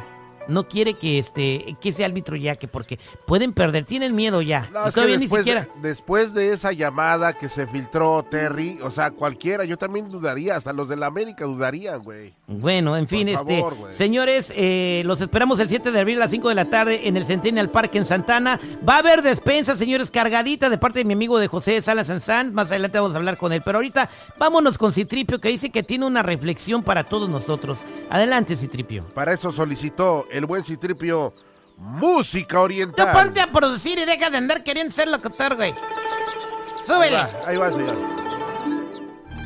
no 0.49 0.69
quiere 0.69 0.95
que 0.95 1.19
este 1.19 1.77
que 1.81 1.91
ese 1.91 2.05
árbitro 2.05 2.37
ya 2.37 2.57
que 2.57 2.69
porque 2.69 2.99
pueden 3.27 3.53
perder, 3.53 3.85
tienen 3.85 4.15
miedo 4.15 4.43
ya. 4.43 4.69
No, 4.73 4.91
todavía 4.91 5.17
ni 5.17 5.23
después, 5.23 5.41
siquiera. 5.41 5.69
de, 5.77 5.89
después 5.89 6.35
de 6.35 6.53
esa 6.53 6.73
llamada 6.73 7.33
que 7.33 7.49
se 7.49 7.67
filtró 7.67 8.25
Terry, 8.31 8.79
o 8.83 8.91
sea, 8.91 9.11
cualquiera, 9.11 9.65
yo 9.65 9.77
también 9.77 10.11
dudaría, 10.11 10.57
hasta 10.57 10.73
los 10.73 10.89
de 10.89 10.97
la 10.97 11.07
América 11.07 11.45
dudarían, 11.45 12.03
güey. 12.03 12.35
Bueno, 12.47 12.97
en 12.97 13.09
fin, 13.09 13.29
este 13.29 13.65
señores, 13.91 14.53
eh, 14.55 15.03
los 15.05 15.21
esperamos 15.21 15.59
el 15.61 15.69
7 15.69 15.91
de 15.91 16.01
abril 16.01 16.17
a 16.19 16.21
las 16.21 16.31
5 16.31 16.49
de 16.49 16.55
la 16.55 16.67
tarde 16.67 17.09
en 17.09 17.17
el 17.17 17.27
Centennial 17.27 17.71
Park 17.71 17.95
en 17.95 18.07
Santana. 18.07 18.61
Va 18.89 18.97
a 18.97 18.99
haber 18.99 19.23
despensa, 19.23 19.77
señores, 19.77 20.11
cargadita 20.11 20.71
de 20.71 20.79
parte 20.79 21.01
de 21.01 21.05
mi 21.05 21.15
amigo 21.15 21.39
de 21.39 21.49
José 21.49 21.81
Salas 21.83 22.07
Sanz. 22.07 22.53
Más 22.53 22.71
adelante 22.71 22.99
vamos 22.99 23.15
a 23.15 23.19
hablar 23.19 23.37
con 23.37 23.53
él. 23.53 23.63
Pero 23.65 23.79
ahorita 23.79 24.09
vámonos 24.39 24.79
con 24.79 24.93
Citripio, 24.93 25.41
que 25.41 25.49
dice 25.49 25.71
que 25.71 25.83
tiene 25.83 26.07
una 26.07 26.23
reflexión 26.23 26.83
para 26.83 27.05
todos 27.05 27.29
nosotros. 27.29 27.79
Adelante, 28.11 28.57
Citripio. 28.57 29.05
Para 29.15 29.33
eso 29.33 29.53
solicitó 29.53 30.27
el 30.37 30.47
buen 30.47 30.65
Citripio 30.65 31.35
música 31.79 32.57
Tú 32.57 32.63
oriental. 32.63 33.13
ponte 33.13 33.41
a 33.41 33.49
producir 33.53 33.99
y 33.99 34.05
deja 34.05 34.31
de 34.31 34.37
andar 34.39 34.63
queriendo 34.63 34.95
ser 34.95 35.09
locutor, 35.09 35.57
güey. 35.57 35.73
Ahí 35.73 36.87
Súbele. 36.87 37.17
va, 37.17 37.31
ahí 37.47 37.57
va, 37.57 37.71
señor. 37.71 37.97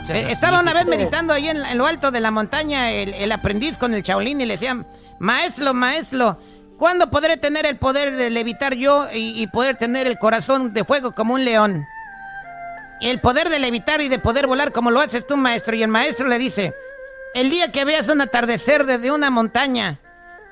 Eh, 0.09 0.27
estaba 0.31 0.61
una 0.61 0.73
vez 0.75 0.87
meditando 0.87 1.33
ahí 1.33 1.49
en, 1.49 1.65
en 1.65 1.79
lo 1.79 1.87
alto 1.87 2.11
de 2.11 2.21
la 2.21 2.31
montaña 2.31 2.91
el, 2.91 3.15
el 3.15 3.31
aprendiz 3.33 3.79
con 3.79 3.95
el 3.95 4.03
chaolín 4.03 4.41
y 4.41 4.47
le 4.47 4.55
decían, 4.55 4.85
maestro, 5.21 5.73
maestro, 5.73 6.39
¿cuándo 6.79 7.11
podré 7.11 7.37
tener 7.37 7.65
el 7.67 7.77
poder 7.79 8.17
de 8.17 8.29
levitar 8.31 8.75
yo 8.75 9.09
y, 9.13 9.41
y 9.41 9.47
poder 9.47 9.77
tener 9.77 10.07
el 10.09 10.19
corazón 10.19 10.73
de 10.75 10.85
fuego 10.85 11.13
como 11.13 11.35
un 11.35 11.45
león? 11.45 11.85
El 13.01 13.21
poder 13.21 13.49
de 13.49 13.61
levitar 13.61 14.01
y 14.01 14.09
de 14.09 14.19
poder 14.19 14.47
volar 14.47 14.73
como 14.73 14.91
lo 14.91 15.01
haces 15.01 15.27
tú, 15.27 15.37
maestro. 15.37 15.75
Y 15.77 15.83
el 15.83 15.89
maestro 15.89 16.29
le 16.29 16.39
dice, 16.39 16.75
el 17.35 17.49
día 17.49 17.71
que 17.73 17.85
veas 17.85 18.09
un 18.09 18.21
atardecer 18.21 18.85
desde 18.87 19.11
una 19.13 19.31
montaña, 19.31 19.99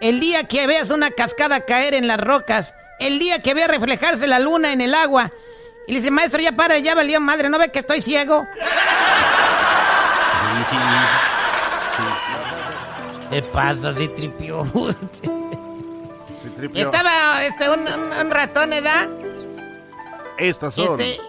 el 0.00 0.20
día 0.20 0.44
que 0.44 0.66
veas 0.66 0.90
una 0.90 1.10
cascada 1.10 1.60
caer 1.62 1.94
en 1.94 2.06
las 2.06 2.20
rocas, 2.20 2.74
el 3.00 3.18
día 3.18 3.40
que 3.42 3.54
veas 3.54 3.68
reflejarse 3.70 4.26
la 4.26 4.38
luna 4.38 4.72
en 4.72 4.80
el 4.80 4.94
agua. 4.94 5.30
Y 5.86 5.92
le 5.92 5.98
dice, 6.00 6.10
maestro, 6.10 6.40
ya 6.42 6.52
para, 6.52 6.78
ya 6.78 6.94
valió 6.94 7.20
madre, 7.20 7.48
¿no 7.48 7.58
ve 7.58 7.70
que 7.70 7.78
estoy 7.80 8.02
ciego? 8.02 8.44
¿Qué 13.30 13.42
pasa, 13.42 13.92
si 13.94 14.08
tripió? 14.08 14.64
Citripio, 16.42 16.86
Estaba 16.86 17.44
este, 17.44 17.68
un, 17.68 17.80
un- 17.80 18.12
un 18.26 18.30
ratón, 18.30 18.72
¿edad? 18.72 19.08
estas 20.38 20.74
son 20.74 21.00
Este, 21.00 21.20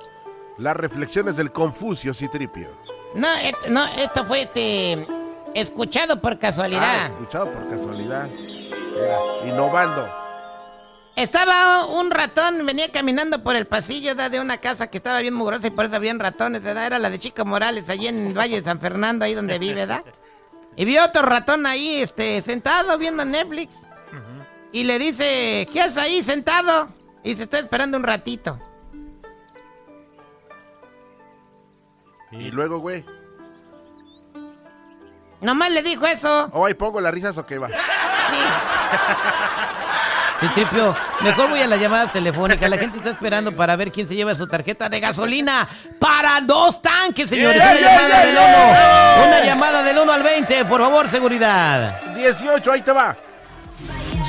las 0.60 0.76
reflexiones 0.78 1.36
del 1.36 1.52
Confucio 1.52 2.14
Citripio. 2.14 2.70
no, 3.16 3.28
et- 3.42 3.68
no, 3.70 3.86
esto 3.88 4.24
fue 4.26 4.44
este, 4.44 5.06
escuchado 5.56 6.20
por 6.22 6.34
Ah, 6.34 6.40
casualidad. 6.40 7.06
escuchado 7.08 7.52
por 7.52 7.70
casualidad. 7.70 8.28
Mira, 8.28 9.18
innovando. 9.54 10.10
Estaba 11.16 11.86
un 11.86 12.12
ratón, 12.12 12.66
venía 12.66 12.90
caminando 12.92 13.44
por 13.44 13.56
el 13.56 13.68
pasillo 13.68 14.16
¿da? 14.16 14.30
de 14.30 14.40
una 14.40 14.58
casa 14.60 14.88
que 14.88 14.98
estaba 14.98 15.20
bien 15.20 15.34
mugrosa 15.34 15.68
y 15.68 15.72
por 15.72 15.86
eso 15.86 15.98
habían 15.98 16.18
ratones, 16.20 16.64
¿verdad? 16.64 16.86
Era 16.86 17.00
la 17.00 17.10
de 17.10 17.20
Chico 17.20 17.44
Morales, 17.44 17.90
allí 17.90 18.08
en 18.08 18.28
el 18.28 18.38
Valle 18.38 18.56
de 18.58 18.64
San 18.64 18.80
Fernando, 18.80 19.26
ahí 19.26 19.34
donde 19.34 19.60
vive, 19.60 19.86
¿verdad? 19.86 20.04
Y 20.78 20.86
vio 20.86 21.04
otro 21.04 21.24
ratón 21.24 21.66
ahí, 21.66 22.02
este, 22.02 22.42
sentado 22.42 22.98
viendo 22.98 23.26
Netflix. 23.26 23.76
Y 24.72 24.84
le 24.84 24.98
dice, 24.98 25.68
¿qué 25.74 25.82
haces 25.82 25.98
ahí 25.98 26.24
sentado? 26.24 26.88
Y 27.24 27.36
se 27.36 27.44
está 27.44 27.60
esperando 27.60 27.98
un 27.98 28.04
ratito. 28.04 28.58
Y 32.32 32.52
luego, 32.52 32.80
güey. 32.80 33.04
Nomás 35.42 35.72
le 35.72 35.82
dijo 35.84 36.06
eso. 36.06 36.50
Oh, 36.52 36.66
ahí 36.66 36.74
pongo 36.74 37.00
las 37.00 37.14
risas 37.14 37.38
o 37.38 37.46
qué 37.46 37.58
va. 37.58 37.68
Sí. 37.68 37.74
Sí, 40.40 40.48
Tripio, 40.56 40.96
mejor 41.22 41.50
voy 41.50 41.62
a 41.62 41.68
las 41.68 41.80
llamadas 41.82 42.14
telefónicas. 42.14 42.70
La 42.70 42.78
gente 42.78 42.98
está 42.98 43.10
esperando 43.10 43.54
para 43.54 43.76
ver 43.76 43.92
quién 43.92 44.08
se 44.08 44.16
lleva 44.16 44.34
su 44.36 44.48
tarjeta 44.48 44.88
de 44.88 45.02
gasolina 45.02 45.68
para 46.00 46.40
dos 46.40 46.82
tanques, 46.82 47.28
señores. 47.30 47.62
Yeah, 47.62 47.72
Una 47.72 47.80
yeah, 47.80 47.90
llamada 47.90 48.08
yeah, 48.08 48.26
del 48.26 48.36
yeah. 48.36 49.16
1. 49.18 49.28
Una 49.28 49.46
llamada 49.46 49.84
del 49.84 49.98
1 49.98 50.12
al 50.14 50.24
20, 50.24 50.66
por 50.66 50.80
favor, 50.82 51.10
seguridad. 51.10 52.02
18, 52.16 52.72
ahí 52.72 52.82
te 52.82 52.92
va. 52.94 53.18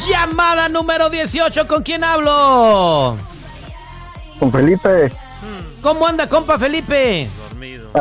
Llamada 0.09 0.69
número 0.69 1.11
18, 1.11 1.67
¿con 1.69 1.83
quién 1.85 2.03
hablo? 2.03 3.17
Con 4.41 4.51
Felipe, 4.51 5.13
¿Cómo 5.83 6.07
anda, 6.07 6.29
compa 6.29 6.59
Felipe? 6.59 7.29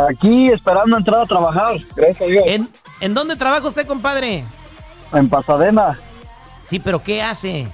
aquí 0.09 0.49
esperando 0.49 0.97
entrar 0.97 1.21
a 1.21 1.25
trabajar, 1.25 1.77
gracias 1.95 2.21
a 2.21 2.25
Dios, 2.25 2.43
¿En, 2.47 2.69
¿En 3.01 3.13
dónde 3.13 3.35
trabaja 3.35 3.67
usted, 3.67 3.87
compadre? 3.87 4.43
en 5.11 5.27
Pasadena, 5.29 5.97
Sí, 6.67 6.77
pero 6.79 7.01
¿qué 7.01 7.21
hace? 7.23 7.67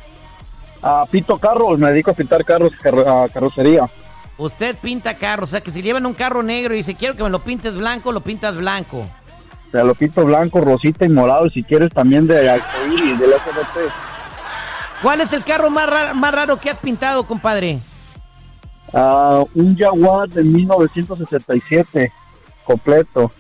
a 0.82 1.06
Pito 1.12 1.38
Carros, 1.38 1.78
me 1.80 1.90
dedico 1.92 2.12
a 2.12 2.14
pintar 2.14 2.46
carros, 2.46 2.72
carro- 2.82 3.24
a 3.24 3.28
carrocería. 3.30 3.90
Usted 4.38 4.78
pinta 4.78 5.16
carros, 5.18 5.50
o 5.50 5.52
sea 5.52 5.62
que 5.62 5.72
si 5.72 5.82
llevan 5.82 6.06
un 6.06 6.14
carro 6.14 6.44
negro 6.44 6.74
y 6.74 6.78
dice 6.78 6.96
quiero 6.96 7.16
que 7.16 7.24
me 7.24 7.30
lo 7.30 7.40
pintes 7.40 7.76
blanco, 7.76 8.12
lo 8.12 8.22
pintas 8.22 8.56
blanco. 8.56 9.00
O 9.68 9.72
sea, 9.72 9.84
lo 9.84 9.96
pinto 9.96 10.24
blanco, 10.24 10.62
rosita 10.62 11.06
y 11.06 11.10
morado, 11.10 11.48
y 11.48 11.50
si 11.52 11.64
quieres 11.64 11.92
también 11.92 12.28
de 12.28 12.50
arcoíris, 12.50 13.20
del 13.20 13.32
LGBT. 13.32 13.92
¿Cuál 15.02 15.22
es 15.22 15.34
el 15.34 15.44
carro 15.44 15.70
más 15.70 15.90
raro, 15.90 16.16
más 16.16 16.34
raro 16.34 16.58
que 16.58 16.70
has 16.70 16.78
pintado, 16.78 17.26
compadre? 17.26 17.80
Ah, 18.94 19.44
un 19.56 19.76
Jaguar 19.78 20.30
de 20.30 20.44
1967, 20.44 22.12
completo. 22.64 23.32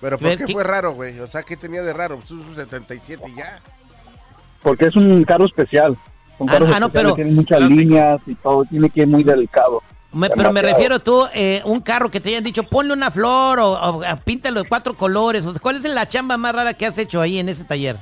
Pero 0.00 0.18
¿por 0.18 0.30
qué 0.36 0.44
¿qué- 0.44 0.52
fue 0.52 0.62
raro, 0.64 0.92
güey? 0.94 1.18
O 1.20 1.26
sea, 1.26 1.42
¿qué 1.42 1.56
tenía 1.56 1.82
de 1.82 1.92
raro? 1.92 2.18
Pues 2.18 2.30
un 2.30 2.54
77 2.54 3.22
y 3.28 3.36
ya. 3.36 3.58
Porque 4.62 4.86
es 4.86 4.96
un 4.96 5.24
carro 5.24 5.46
especial. 5.46 5.96
Son 6.36 6.48
Ah, 6.48 6.52
carros 6.52 6.70
ah, 6.74 6.80
no, 6.80 6.88
pero- 6.88 7.14
tienen 7.14 7.34
muchas 7.34 7.60
líneas 7.62 8.20
y 8.26 8.34
todo, 8.36 8.64
tiene 8.64 8.90
que 8.90 9.00
ir 9.00 9.08
muy 9.08 9.24
delicado. 9.24 9.82
Me- 10.12 10.30
pero 10.30 10.52
me 10.52 10.62
refiero 10.62 10.98
tú, 11.00 11.24
eh, 11.34 11.60
un 11.64 11.80
carro 11.80 12.10
que 12.10 12.18
te 12.20 12.30
hayan 12.30 12.42
dicho, 12.44 12.62
ponle 12.62 12.92
una 12.94 13.10
flor 13.10 13.58
o, 13.58 13.72
o, 13.98 14.02
píntalo 14.24 14.62
de 14.62 14.68
cuatro 14.68 14.94
colores. 14.94 15.44
O 15.44 15.50
sea, 15.52 15.60
¿Cuál 15.60 15.76
es 15.76 15.82
la 15.84 16.08
chamba 16.08 16.36
más 16.38 16.54
rara 16.54 16.74
que 16.74 16.86
has 16.86 16.96
hecho 16.96 17.20
ahí 17.20 17.38
en 17.38 17.48
ese 17.48 17.64
taller? 17.64 17.96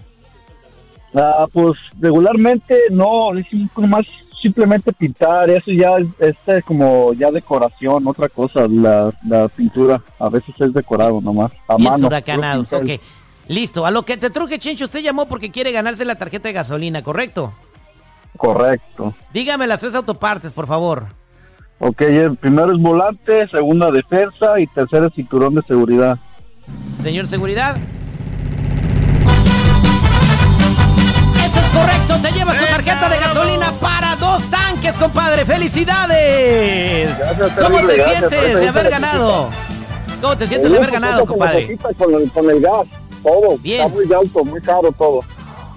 Ah, 1.14 1.46
pues 1.52 1.76
regularmente 1.98 2.78
no, 2.90 3.36
es 3.36 3.46
un- 3.52 3.70
más 3.88 4.06
simplemente 4.46 4.92
pintar, 4.92 5.50
eso 5.50 5.72
ya 5.72 5.96
es 5.98 6.06
este, 6.20 6.62
como 6.62 7.12
ya 7.14 7.32
decoración, 7.32 8.06
otra 8.06 8.28
cosa, 8.28 8.68
la, 8.68 9.12
la 9.26 9.48
pintura, 9.48 10.00
a 10.20 10.28
veces 10.28 10.54
es 10.60 10.72
decorado 10.72 11.20
nomás, 11.20 11.50
a 11.66 11.74
Bien 11.74 11.90
mano. 11.90 12.06
huracanados, 12.06 12.72
ok. 12.72 12.90
Listo, 13.48 13.84
a 13.86 13.90
lo 13.90 14.04
que 14.04 14.16
te 14.16 14.30
truje, 14.30 14.60
Chencho, 14.60 14.84
usted 14.84 15.00
llamó 15.00 15.26
porque 15.26 15.50
quiere 15.50 15.72
ganarse 15.72 16.04
la 16.04 16.14
tarjeta 16.14 16.48
de 16.48 16.52
gasolina, 16.54 17.02
¿correcto? 17.02 17.52
Correcto. 18.36 19.14
Dígame 19.32 19.66
las 19.66 19.80
tres 19.80 19.96
autopartes, 19.96 20.52
por 20.52 20.68
favor. 20.68 21.06
Ok, 21.80 22.02
el 22.02 22.36
primero 22.36 22.72
es 22.72 22.80
volante, 22.80 23.48
segunda 23.48 23.90
defensa 23.90 24.60
y 24.60 24.68
tercera 24.68 25.08
es 25.08 25.14
cinturón 25.14 25.56
de 25.56 25.62
seguridad. 25.62 26.18
Señor 27.02 27.26
Seguridad. 27.26 27.78
Correcto, 31.76 32.18
te 32.22 32.32
llevas 32.32 32.58
tu 32.58 32.64
tarjeta 32.64 33.08
de 33.08 33.18
gasolina 33.18 33.72
para 33.72 34.16
dos 34.16 34.42
tanques, 34.50 34.94
compadre. 34.96 35.44
¡Felicidades! 35.44 37.18
Gracias, 37.18 37.52
¿Cómo 37.54 37.76
terrible, 37.76 37.94
te 37.94 38.00
gracias, 38.02 38.18
sientes 38.30 38.60
de 38.60 38.68
haber 38.68 38.90
ganado? 38.90 39.50
¿Cómo 40.20 40.36
te 40.36 40.46
sientes 40.46 40.70
de 40.70 40.76
haber 40.76 40.90
ganado, 40.90 41.26
compadre? 41.26 41.78
Con 41.98 42.14
el, 42.14 42.30
con 42.30 42.50
el 42.50 42.60
gas, 42.60 42.86
todo, 43.22 43.58
Bien. 43.58 43.82
está 43.82 43.94
muy 43.94 44.12
alto, 44.12 44.44
muy 44.44 44.60
caro 44.60 44.92
todo. 44.92 45.20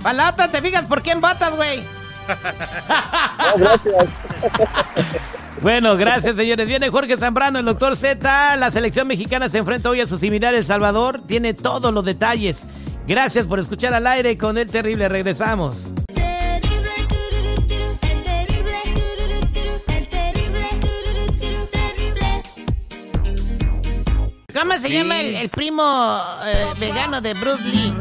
Para 0.01 0.13
la 0.13 0.29
otra 0.29 0.49
te 0.49 0.61
fijas 0.61 0.85
por 0.85 1.01
quién 1.01 1.19
votas, 1.19 1.55
güey. 1.55 1.83
No, 2.29 3.57
gracias. 3.57 4.05
Bueno, 5.61 5.97
gracias, 5.97 6.37
señores. 6.37 6.65
Viene 6.67 6.89
Jorge 6.89 7.17
Zambrano, 7.17 7.59
el 7.59 7.65
doctor 7.65 7.97
Z. 7.97 8.55
La 8.55 8.71
selección 8.71 9.07
mexicana 9.07 9.49
se 9.49 9.57
enfrenta 9.57 9.89
hoy 9.89 9.99
a 9.99 10.07
su 10.07 10.17
similar 10.17 10.53
El 10.53 10.63
Salvador. 10.63 11.19
Tiene 11.27 11.53
todos 11.53 11.93
los 11.93 12.05
detalles. 12.05 12.63
Gracias 13.09 13.47
por 13.47 13.57
escuchar 13.59 13.91
al 13.95 14.05
aire 14.05 14.37
con 14.37 14.55
el 14.59 14.69
terrible. 14.69 15.09
Regresamos. 15.09 15.87
¿Cómo 24.53 24.73
se 24.79 24.89
llama 24.89 25.19
el, 25.21 25.35
el 25.35 25.49
primo 25.49 26.21
eh, 26.45 26.65
vegano 26.79 27.21
de 27.21 27.33
Bruce 27.35 27.63
Lee? 27.63 27.93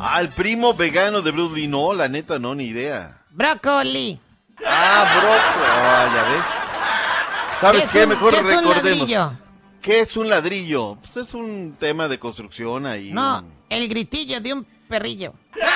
Al 0.00 0.28
primo 0.30 0.74
vegano 0.74 1.22
de 1.22 1.30
Bruce 1.30 1.54
Lee, 1.54 1.68
no, 1.68 1.92
la 1.94 2.08
neta, 2.08 2.38
no, 2.38 2.54
ni 2.54 2.64
idea. 2.64 3.18
Broccoli. 3.30 4.18
Ah, 4.66 5.04
broco. 5.20 5.64
Ah, 5.84 6.08
ya 6.14 6.22
ves. 6.32 6.42
¿Sabes 7.60 7.84
es 7.84 7.90
qué? 7.90 8.02
un- 8.04 8.08
Mejor 8.10 8.30
qué 8.32 8.36
es 8.38 8.44
un 8.44 8.50
recordemos. 8.50 9.10
¿Qué 9.84 10.00
es 10.00 10.16
un 10.16 10.28
ladrillo? 10.30 10.96
Pues 11.02 11.28
es 11.28 11.34
un 11.34 11.76
tema 11.78 12.08
de 12.08 12.18
construcción 12.18 12.86
ahí. 12.86 13.12
No, 13.12 13.44
el 13.68 13.86
gritillo 13.86 14.40
de 14.40 14.54
un 14.54 14.64
perrillo. 14.88 15.34
ya, 15.54 15.66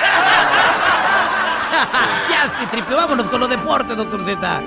sí, 2.59 2.65
triple, 2.71 2.95
vámonos 2.95 3.27
con 3.27 3.39
los 3.39 3.47
deportes, 3.47 3.95
doctor 3.95 4.25
Z. 4.25 4.63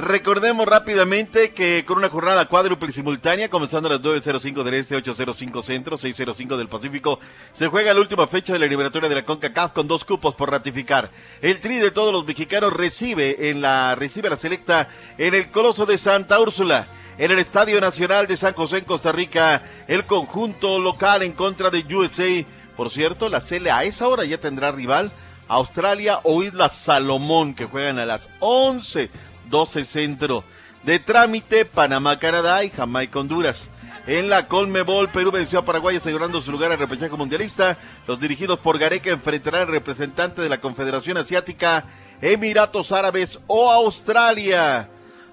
Recordemos 0.00 0.66
rápidamente 0.66 1.52
que 1.52 1.84
con 1.86 1.98
una 1.98 2.08
jornada 2.08 2.46
cuádruple 2.46 2.90
simultánea, 2.90 3.48
comenzando 3.48 3.88
a 3.88 3.92
las 3.92 4.00
9.05 4.00 4.64
del 4.64 4.74
Este, 4.74 5.00
8.05 5.00 5.62
Centro, 5.62 5.96
6.05 5.96 6.56
del 6.56 6.68
Pacífico, 6.68 7.20
se 7.52 7.68
juega 7.68 7.94
la 7.94 8.00
última 8.00 8.26
fecha 8.26 8.52
de 8.52 8.58
la 8.58 8.66
eliminatoria 8.66 9.08
de 9.08 9.14
la 9.14 9.24
CONCACAF 9.24 9.74
con 9.74 9.86
dos 9.86 10.04
cupos 10.04 10.34
por 10.34 10.50
ratificar. 10.50 11.12
El 11.40 11.60
tri 11.60 11.76
de 11.76 11.92
todos 11.92 12.12
los 12.12 12.26
mexicanos 12.26 12.72
recibe 12.72 13.48
en 13.48 13.62
la 13.62 13.94
recibe 13.94 14.28
la 14.28 14.36
selecta 14.36 14.88
en 15.18 15.34
el 15.34 15.52
Coloso 15.52 15.86
de 15.86 15.98
Santa 15.98 16.40
Úrsula. 16.40 16.88
En 17.18 17.30
el 17.30 17.38
Estadio 17.38 17.80
Nacional 17.80 18.26
de 18.26 18.36
San 18.36 18.52
José 18.52 18.78
en 18.78 18.84
Costa 18.84 19.10
Rica, 19.10 19.62
el 19.88 20.04
conjunto 20.04 20.78
local 20.78 21.22
en 21.22 21.32
contra 21.32 21.70
de 21.70 21.82
USA. 21.94 22.44
Por 22.76 22.90
cierto, 22.90 23.30
la 23.30 23.40
CL 23.40 23.70
a 23.70 23.84
esa 23.84 24.06
hora 24.06 24.26
ya 24.26 24.36
tendrá 24.36 24.70
rival 24.70 25.10
Australia 25.48 26.20
o 26.24 26.42
Isla 26.42 26.68
Salomón 26.68 27.54
que 27.54 27.64
juegan 27.64 27.98
a 27.98 28.04
las 28.04 28.28
11 28.40 29.08
12 29.48 29.84
Centro. 29.84 30.44
De 30.82 30.98
trámite, 30.98 31.64
Panamá, 31.64 32.18
Canadá 32.18 32.62
y 32.64 32.70
Jamaica, 32.70 33.18
Honduras. 33.18 33.70
En 34.06 34.28
la 34.28 34.46
Colmebol, 34.46 35.08
Perú 35.08 35.32
venció 35.32 35.60
a 35.60 35.64
Paraguay 35.64 35.96
asegurando 35.96 36.42
su 36.42 36.52
lugar 36.52 36.70
al 36.70 36.78
repechaje 36.78 37.16
mundialista. 37.16 37.78
Los 38.06 38.20
dirigidos 38.20 38.58
por 38.58 38.78
Gareca 38.78 39.10
enfrentarán 39.10 39.62
al 39.62 39.68
representante 39.68 40.42
de 40.42 40.50
la 40.50 40.60
Confederación 40.60 41.16
Asiática, 41.16 41.86
Emiratos 42.20 42.92
Árabes 42.92 43.38
o 43.46 43.72
Australia. 43.72 44.90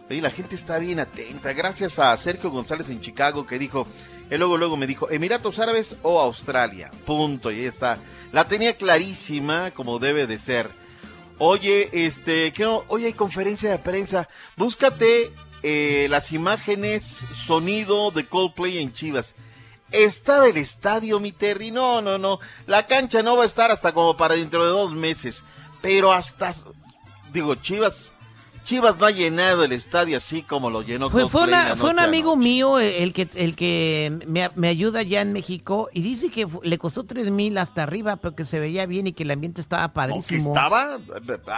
Y 0.09 0.21
la 0.21 0.31
gente 0.31 0.55
está 0.55 0.77
bien 0.79 0.99
atenta. 0.99 1.53
Gracias 1.53 1.97
a 1.97 2.15
Sergio 2.17 2.51
González 2.51 2.89
en 2.89 3.01
Chicago 3.01 3.45
que 3.45 3.57
dijo, 3.57 3.87
él 4.29 4.39
luego 4.39 4.57
luego 4.57 4.77
me 4.77 4.87
dijo, 4.87 5.09
Emiratos 5.09 5.59
Árabes 5.59 5.95
o 6.03 6.19
Australia. 6.19 6.91
Punto. 7.05 7.51
Y 7.51 7.59
ahí 7.59 7.65
está. 7.65 7.97
La 8.31 8.47
tenía 8.47 8.75
clarísima 8.75 9.71
como 9.71 9.99
debe 9.99 10.27
de 10.27 10.37
ser. 10.37 10.69
Oye, 11.39 11.89
este, 11.93 12.51
que 12.53 12.63
no, 12.63 12.83
hoy 12.87 13.05
hay 13.05 13.13
conferencia 13.13 13.71
de 13.71 13.79
prensa. 13.79 14.29
Búscate 14.55 15.31
eh, 15.63 16.07
las 16.09 16.31
imágenes, 16.31 17.25
sonido 17.45 18.11
de 18.11 18.27
Coldplay 18.27 18.79
en 18.79 18.93
Chivas. 18.93 19.35
Estaba 19.91 20.47
el 20.47 20.57
estadio, 20.57 21.19
mi 21.19 21.31
Terry. 21.31 21.71
No, 21.71 22.01
no, 22.01 22.17
no. 22.17 22.39
La 22.67 22.85
cancha 22.87 23.23
no 23.23 23.37
va 23.37 23.43
a 23.43 23.47
estar 23.47 23.71
hasta 23.71 23.93
como 23.93 24.17
para 24.17 24.35
dentro 24.35 24.63
de 24.63 24.71
dos 24.71 24.93
meses. 24.93 25.43
Pero 25.81 26.11
hasta, 26.11 26.53
digo, 27.31 27.55
Chivas 27.55 28.12
Chivas 28.63 28.97
no 28.97 29.05
ha 29.05 29.11
llenado 29.11 29.63
el 29.63 29.71
estadio 29.73 30.17
así 30.17 30.41
como 30.43 30.69
lo 30.69 30.81
llenó 30.81 31.09
Fue, 31.09 31.27
fue, 31.27 31.43
una- 31.43 31.75
fue 31.75 31.89
un 31.91 31.97
noche 31.97 32.07
amigo 32.07 32.31
anoche. 32.33 32.43
mío 32.43 32.79
el 32.79 33.13
que, 33.13 33.27
el 33.35 33.55
que 33.55 34.19
me, 34.25 34.49
me 34.55 34.67
ayuda 34.69 34.99
allá 34.99 35.21
en 35.21 35.33
México 35.33 35.89
y 35.93 36.01
dice 36.01 36.29
que 36.29 36.47
le 36.63 36.77
costó 36.77 37.03
tres 37.03 37.29
mil 37.31 37.57
hasta 37.57 37.83
arriba, 37.83 38.15
pero 38.15 38.35
que 38.35 38.45
se 38.45 38.59
veía 38.59 38.85
bien 38.85 39.07
y 39.07 39.13
que 39.13 39.23
el 39.23 39.31
ambiente 39.31 39.61
estaba 39.61 39.83
¿No? 39.83 39.89
¿Que 39.89 39.93
padrísimo. 39.93 40.49
estaba? 40.55 40.97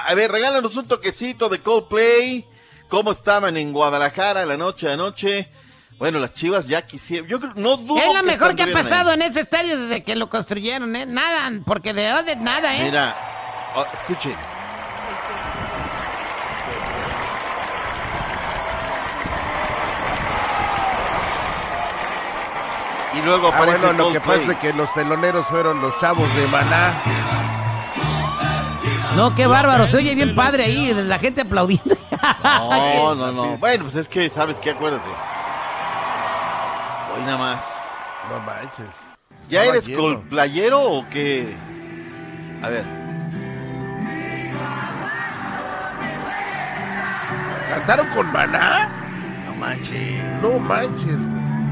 A 0.07 0.13
ver, 0.15 0.31
regálanos 0.31 0.75
un 0.75 0.87
toquecito 0.87 1.47
de 1.49 1.61
Coldplay. 1.61 2.45
¿Cómo 2.89 3.11
estaban 3.11 3.57
en 3.57 3.73
Guadalajara 3.73 4.45
la 4.45 4.57
noche 4.57 4.87
de 4.87 4.93
anoche? 4.93 5.49
Bueno, 5.97 6.19
las 6.19 6.33
Chivas 6.33 6.67
ya 6.67 6.85
quisieron. 6.85 7.27
Yo 7.29 7.39
creo, 7.39 7.53
no 7.55 7.77
dudo 7.77 7.97
Es 7.97 8.13
lo 8.13 8.23
mejor 8.23 8.55
que 8.55 8.63
ha 8.63 8.65
ahí. 8.65 8.73
pasado 8.73 9.11
en 9.13 9.21
ese 9.21 9.39
estadio 9.41 9.77
desde 9.77 10.03
que 10.03 10.15
lo 10.15 10.29
construyeron, 10.29 10.95
¿eh? 10.95 11.05
Nada, 11.05 11.51
porque 11.65 11.93
de 11.93 12.03
de 12.23 12.35
nada, 12.35 12.77
¿eh? 12.77 12.83
Mira, 12.83 13.15
oh, 13.75 13.85
escuchen. 13.93 14.35
Y 23.17 23.21
luego 23.25 23.47
Ah, 23.47 23.55
aparece 23.55 23.85
bueno, 23.85 24.05
lo 24.05 24.11
que 24.11 24.19
pasa 24.21 24.51
es 24.51 24.57
que 24.57 24.73
los 24.73 24.93
teloneros 24.93 25.45
fueron 25.47 25.81
los 25.81 25.97
chavos 25.99 26.33
de 26.35 26.47
Maná. 26.47 26.93
No, 29.15 29.33
qué 29.33 29.47
bárbaro, 29.47 29.87
se 29.87 29.97
oye 29.97 30.13
bien 30.15 30.35
padre 30.35 30.65
ahí, 30.65 30.93
la 30.93 31.19
gente 31.19 31.41
aplaudiendo. 31.41 31.95
No, 32.43 33.13
no, 33.13 33.31
no. 33.31 33.57
Bueno, 33.57 33.83
pues 33.85 33.95
es 33.95 34.07
que, 34.07 34.29
¿sabes 34.29 34.57
qué? 34.59 34.71
Acuérdate. 34.71 35.09
Hoy 37.15 37.21
nada 37.23 37.37
más. 37.37 37.61
No 38.31 38.39
manches. 38.39 38.87
¿Ya 39.47 39.61
Estaba 39.61 39.77
eres 39.77 39.87
lleno. 39.87 40.01
Coldplayero 40.01 40.81
o 40.81 41.05
qué? 41.09 41.55
A 42.63 42.69
ver. 42.69 42.83
¿Cantaron 47.69 48.07
con 48.09 48.31
Maná? 48.31 48.89
No 49.47 49.55
manches. 49.55 50.41
No 50.41 50.59
manches. 50.59 51.17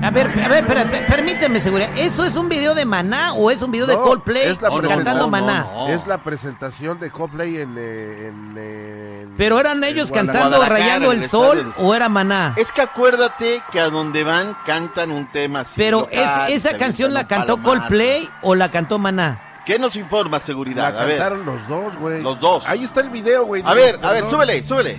A 0.03 0.09
ver, 0.11 0.27
a 0.27 0.49
ver, 0.49 0.63
espera, 0.63 0.83
per- 0.89 1.05
permíteme, 1.07 1.61
seguridad. 1.61 1.89
¿Eso 1.95 2.25
es 2.25 2.35
un 2.35 2.49
video 2.49 2.75
de 2.75 2.83
Maná 2.83 3.31
o 3.33 3.49
es 3.49 3.61
un 3.61 3.71
video 3.71 3.85
de 3.87 3.95
No, 3.95 4.03
Coldplay 4.03 4.49
es 4.49 4.61
la 4.61 4.69
cantando 4.87 5.29
Maná? 5.29 5.61
no, 5.63 5.87
no. 5.87 5.93
Es 5.93 6.05
la 6.07 6.17
presentación 6.17 6.99
de 6.99 7.09
Coldplay 7.09 7.57
en... 7.61 7.75
eh, 7.77 8.27
en, 8.27 8.57
en- 8.57 9.33
Pero 9.37 9.59
eran 9.61 9.77
en 9.81 9.85
ellos 9.85 10.11
cantando 10.11 10.57
Guadalajara, 10.57 10.75
Rayando 10.79 11.11
en 11.13 11.17
el 11.19 11.23
el 11.23 11.29
Sol 11.29 11.57
estadio. 11.59 11.73
o 11.87 11.95
era 11.95 12.09
Maná. 12.09 12.53
Es 12.57 12.71
que 12.73 12.81
acuérdate 12.81 13.61
que 13.71 13.79
a 13.79 13.89
donde 13.89 14.23
van 14.25 14.57
cantan 14.65 15.09
un 15.09 15.25
tema 15.31 15.61
así 15.61 15.71
Pero 15.77 16.01
local, 16.01 16.19
es, 16.49 16.61
se 16.61 16.69
esa 16.69 16.77
canción 16.77 17.13
la 17.13 17.21
avientan 17.21 17.37
cantó 17.39 17.57
palomazo. 17.57 17.79
Coldplay 17.87 18.29
o 18.41 18.55
la 18.55 18.69
cantó 18.71 18.99
Maná. 18.99 19.39
¿Qué 19.65 19.79
nos 19.79 19.95
informa 19.95 20.39
La 20.39 20.43
seguridad? 20.45 20.97
A 20.99 21.05
ver, 21.05 21.17
cantaron 21.19 21.45
los 21.45 21.65
dos, 21.69 21.95
güey. 21.95 22.21
Los 22.21 22.37
dos. 22.41 22.65
Ahí 22.67 22.83
está 22.83 22.99
el 22.99 23.09
video, 23.09 23.45
güey. 23.45 23.63
a 23.65 23.73
ver, 23.73 23.95
a 24.03 24.11
ver, 24.11 24.15
Perdón. 24.23 24.31
súbele, 24.31 24.63
súbele. 24.63 24.97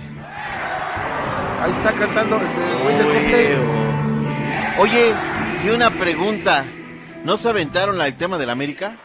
Ahí 1.61 1.71
está 1.71 1.91
cantando 1.91 2.37
el 2.37 2.41
de- 2.41 2.83
güey 2.83 2.97
de 2.97 3.03
Coldplay. 3.03 3.84
Oye, 4.77 5.13
y 5.63 5.69
una 5.69 5.89
pregunta. 5.91 6.65
¿No 7.23 7.37
se 7.37 7.49
aventaron 7.49 7.97
la 7.97 8.03
del 8.05 8.17
tema 8.17 8.37
del 8.37 8.49
América? 8.49 8.97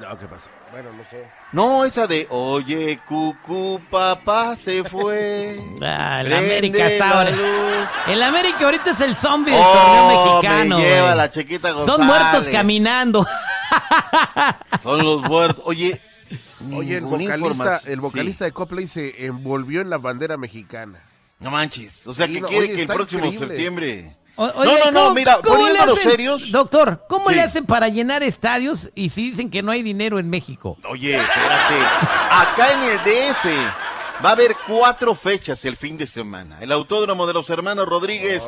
No, 0.00 0.18
¿qué 0.18 0.26
pasa? 0.26 0.50
Bueno, 0.72 0.90
no 0.92 1.04
sé. 1.08 1.24
No, 1.52 1.84
esa 1.84 2.06
de 2.08 2.26
Oye, 2.28 2.98
cucú, 3.06 3.80
papá 3.90 4.56
se 4.56 4.82
fue. 4.84 5.58
Ah, 5.82 6.22
el 6.22 6.32
América 6.32 6.86
está 6.86 7.10
ahora. 7.18 7.30
El 8.08 8.22
América 8.22 8.64
ahorita 8.64 8.90
es 8.90 9.00
el 9.00 9.14
zombie 9.16 9.52
del 9.52 9.62
Oh, 9.64 9.72
torneo 9.72 10.08
mexicano. 10.40 10.78
me 10.78 10.82
lleva 10.84 11.06
güey. 11.06 11.16
la 11.16 11.30
chiquita 11.30 11.70
González. 11.72 11.96
Son 11.96 12.06
muertos 12.06 12.48
caminando. 12.52 13.26
Son 14.82 15.04
los 15.04 15.22
muertos. 15.22 15.62
Oye, 15.66 16.00
Oye, 16.74 16.96
el 16.96 17.04
vocalista, 17.04 17.80
el 17.86 18.00
vocalista 18.00 18.44
de 18.46 18.52
Coldplay 18.52 18.86
se 18.86 19.26
envolvió 19.26 19.80
en 19.82 19.90
la 19.90 19.98
bandera 19.98 20.36
mexicana. 20.36 21.00
No 21.38 21.50
manches. 21.50 22.06
O 22.06 22.14
sea, 22.14 22.26
Sí, 22.26 22.34
que 22.34 22.40
no, 22.40 22.48
quiere 22.48 22.64
oye, 22.64 22.74
que 22.74 22.80
el 22.82 22.86
próximo 22.88 23.24
increíble. 23.26 23.46
septiembre. 23.48 24.16
O- 24.36 24.46
no, 24.46 24.52
oye, 24.56 24.78
no, 24.84 24.90
no, 24.90 25.00
¿cómo- 25.00 25.14
mira, 25.14 25.38
cómo 25.42 25.54
le 25.56 25.60
poniéndonos 25.74 25.98
hacen- 25.98 26.10
serios. 26.10 26.50
Doctor, 26.52 27.04
¿cómo 27.08 27.28
Sí. 27.28 27.36
le 27.36 27.42
hacen 27.42 27.66
para 27.66 27.88
llenar 27.88 28.22
estadios 28.22 28.90
y 28.94 29.10
si 29.10 29.30
dicen 29.30 29.50
que 29.50 29.62
no 29.62 29.70
hay 29.70 29.82
dinero 29.82 30.18
en 30.18 30.28
México? 30.28 30.76
Oye, 30.88 31.16
espérate. 31.16 31.74
Acá 32.30 32.72
en 32.72 32.82
el 32.90 32.98
DF 33.04 33.48
va 34.24 34.30
a 34.30 34.32
haber 34.32 34.56
cuatro 34.66 35.14
fechas 35.14 35.64
el 35.64 35.76
fin 35.76 35.96
de 35.96 36.06
semana. 36.06 36.58
El 36.60 36.72
Autódromo 36.72 37.26
de 37.26 37.32
los 37.34 37.48
Hermanos 37.50 37.86
Rodríguez 37.86 38.42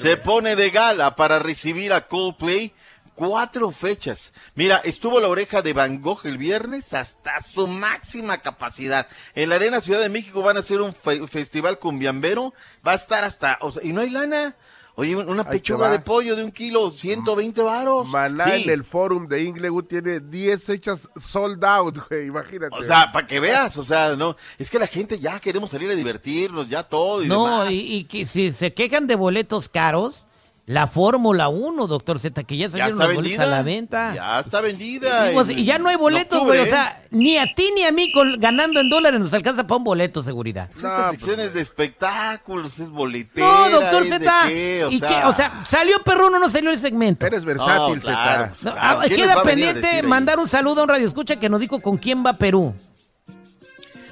se 0.00 0.16
pone 0.18 0.56
de 0.56 0.70
gala 0.70 1.16
para 1.16 1.38
recibir 1.38 1.92
a 1.92 2.02
Coldplay. 2.06 2.72
Cuatro 3.14 3.70
fechas. 3.70 4.32
Mira, 4.56 4.80
estuvo 4.82 5.20
la 5.20 5.28
oreja 5.28 5.62
de 5.62 5.72
Van 5.72 6.00
Gogh 6.02 6.26
el 6.26 6.36
viernes 6.36 6.92
hasta 6.94 7.40
su 7.44 7.68
máxima 7.68 8.38
capacidad. 8.38 9.06
En 9.36 9.50
la 9.50 9.54
Arena 9.54 9.80
Ciudad 9.80 10.00
de 10.00 10.08
México 10.08 10.42
van 10.42 10.56
a 10.56 10.60
hacer 10.60 10.80
un 10.80 10.92
fe- 10.92 11.24
festival 11.28 11.78
cumbiambero. 11.78 12.52
Va 12.84 12.90
a 12.90 12.96
estar 12.96 13.22
hasta... 13.22 13.58
o 13.60 13.70
sea, 13.70 13.84
y 13.84 13.92
no 13.92 14.00
hay 14.00 14.10
lana. 14.10 14.56
Oye, 14.96 15.16
una 15.16 15.42
pechuga 15.42 15.88
de 15.90 15.98
pollo 15.98 16.36
de 16.36 16.44
un 16.44 16.52
kilo, 16.52 16.90
120 16.90 17.60
varos. 17.62 18.06
Maná 18.06 18.44
Sí. 18.44 18.62
en 18.62 18.70
el 18.70 18.84
forum 18.84 19.26
de 19.26 19.42
Inglewood 19.42 19.84
tiene 19.86 20.20
10 20.20 20.62
fechas 20.62 21.08
sold 21.20 21.64
out, 21.64 21.98
güey, 22.08 22.26
imagínate. 22.28 22.76
O 22.76 22.84
sea, 22.84 23.10
para 23.10 23.26
que 23.26 23.40
veas, 23.40 23.76
o 23.76 23.82
sea, 23.84 24.14
no, 24.14 24.36
es 24.56 24.70
que 24.70 24.78
la 24.78 24.86
gente 24.86 25.18
ya 25.18 25.40
queremos 25.40 25.72
salir 25.72 25.90
a 25.90 25.94
divertirnos, 25.96 26.68
ya 26.68 26.84
todo 26.84 27.24
y 27.24 27.26
No, 27.26 27.44
demás. 27.62 27.70
y, 27.72 27.94
y 27.96 28.04
que 28.04 28.24
si 28.24 28.52
se 28.52 28.72
quejan 28.72 29.08
de 29.08 29.16
boletos 29.16 29.68
caros, 29.68 30.28
la 30.66 30.86
Fórmula 30.86 31.48
1, 31.48 31.86
doctor 31.86 32.18
Z, 32.18 32.42
que 32.44 32.56
ya 32.56 32.66
ya 32.66 32.70
salieron 32.70 32.92
está 32.94 33.04
los 33.08 33.14
boletos 33.16 33.38
vendida. 33.38 33.42
a 33.44 33.56
la 33.58 33.62
venta. 33.62 34.14
Ya 34.14 34.40
está 34.40 34.60
vendida. 34.62 35.30
Y, 35.30 35.34
pues, 35.34 35.50
y 35.50 35.64
ya 35.64 35.78
no 35.78 35.90
hay 35.90 35.96
boletos, 35.96 36.42
güey. 36.42 36.60
O 36.60 36.64
¿eh? 36.64 36.70
sea, 36.70 37.02
ni 37.10 37.36
a 37.36 37.44
ti 37.54 37.70
ni 37.74 37.84
a 37.84 37.92
mí 37.92 38.10
con- 38.12 38.40
ganando 38.40 38.80
en 38.80 38.88
dólares 38.88 39.20
nos 39.20 39.32
alcanza 39.34 39.66
para 39.66 39.76
un 39.76 39.84
boleto, 39.84 40.22
seguridad. 40.22 40.70
No, 40.70 40.76
Estas 40.76 40.90
pues, 41.08 41.10
secciones 41.20 41.52
de 41.52 41.60
espectáculos, 41.60 42.78
es 42.78 42.88
boletera. 42.88 43.46
No, 43.46 43.70
doctor 43.70 44.04
Z. 44.06 44.32
qué, 44.48 44.88
¿Y 44.90 45.00
qué? 45.00 45.20
O 45.26 45.34
sea, 45.34 45.62
¿salió 45.66 46.02
perruno 46.02 46.36
o 46.38 46.40
no 46.40 46.48
salió 46.48 46.70
el 46.70 46.78
segmento? 46.78 47.26
Eres 47.26 47.44
versátil, 47.44 47.96
No, 47.96 48.00
claro, 48.02 48.46
pues, 48.48 48.62
No, 48.62 48.72
claro. 48.72 49.00
ah, 49.00 49.04
¿Quién 49.06 49.20
les 49.20 49.28
queda 49.28 49.42
pendiente 49.42 50.02
mandar 50.02 50.38
un 50.38 50.48
saludo 50.48 50.80
a 50.80 50.84
un 50.84 50.88
radio 50.88 51.06
escucha 51.06 51.36
que 51.36 51.48
nos 51.50 51.60
dijo 51.60 51.80
con 51.80 51.98
quién 51.98 52.24
va 52.24 52.32
Perú. 52.32 52.74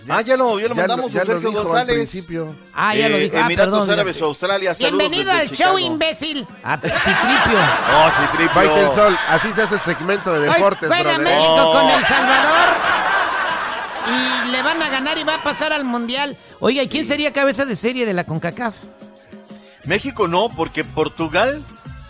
Ah, 0.08 0.20
ya 0.20 0.36
lo, 0.36 0.58
ya 0.58 0.68
lo 0.68 0.74
Ya, 0.74 0.80
mandamos 0.80 1.06
lo- 1.06 1.10
ya 1.12 1.20
a 1.20 1.24
lo 1.24 1.32
Sergio 1.34 1.48
dijo 1.50 1.60
al 1.60 1.66
González. 1.68 1.94
principio. 1.96 2.56
Ah, 2.74 2.94
ya 2.94 3.08
lo 3.08 3.16
Eh, 3.16 3.20
dijo. 3.20 3.36
Ah, 3.36 3.40
Emiratos 3.46 3.72
perdón. 3.72 3.90
Árabes 3.90 4.16
ya- 4.16 4.22
o 4.24 4.26
Australia, 4.28 4.74
saludos 4.74 4.98
Bienvenido 4.98 5.32
al 5.32 5.48
Chicago. 5.50 5.70
show, 5.70 5.78
imbécil. 5.78 6.46
Ah, 6.64 6.76
Citripio. 6.76 7.58
Oh, 7.94 8.08
sí, 8.08 8.36
tripio. 8.36 8.54
Baita 8.54 8.80
el 8.80 8.90
sol, 8.92 9.18
así 9.28 9.52
se 9.52 9.62
hace 9.62 9.74
el 9.76 9.80
segmento 9.82 10.32
de 10.32 10.48
Hoy 10.48 10.54
deportes, 10.54 10.88
juega 10.88 11.02
brother. 11.14 11.20
México 11.24 11.54
Oh. 11.56 11.72
con 11.72 11.90
El 11.90 12.04
Salvador. 12.04 12.68
Y 14.08 14.50
le 14.50 14.62
van 14.62 14.82
a 14.82 14.88
ganar 14.88 15.16
y 15.18 15.22
va 15.24 15.36
a 15.36 15.42
pasar 15.42 15.72
al 15.72 15.84
Mundial. 15.84 16.36
Oiga, 16.58 16.82
¿y 16.82 16.88
quién 16.88 17.04
sería 17.04 17.32
cabeza 17.32 17.64
de 17.64 17.76
serie 17.76 18.04
de 18.04 18.12
la 18.12 18.24
CONCACAF? 18.24 18.74
México 19.84 20.26
no, 20.28 20.48
porque 20.48 20.84
Portugal 20.84 21.62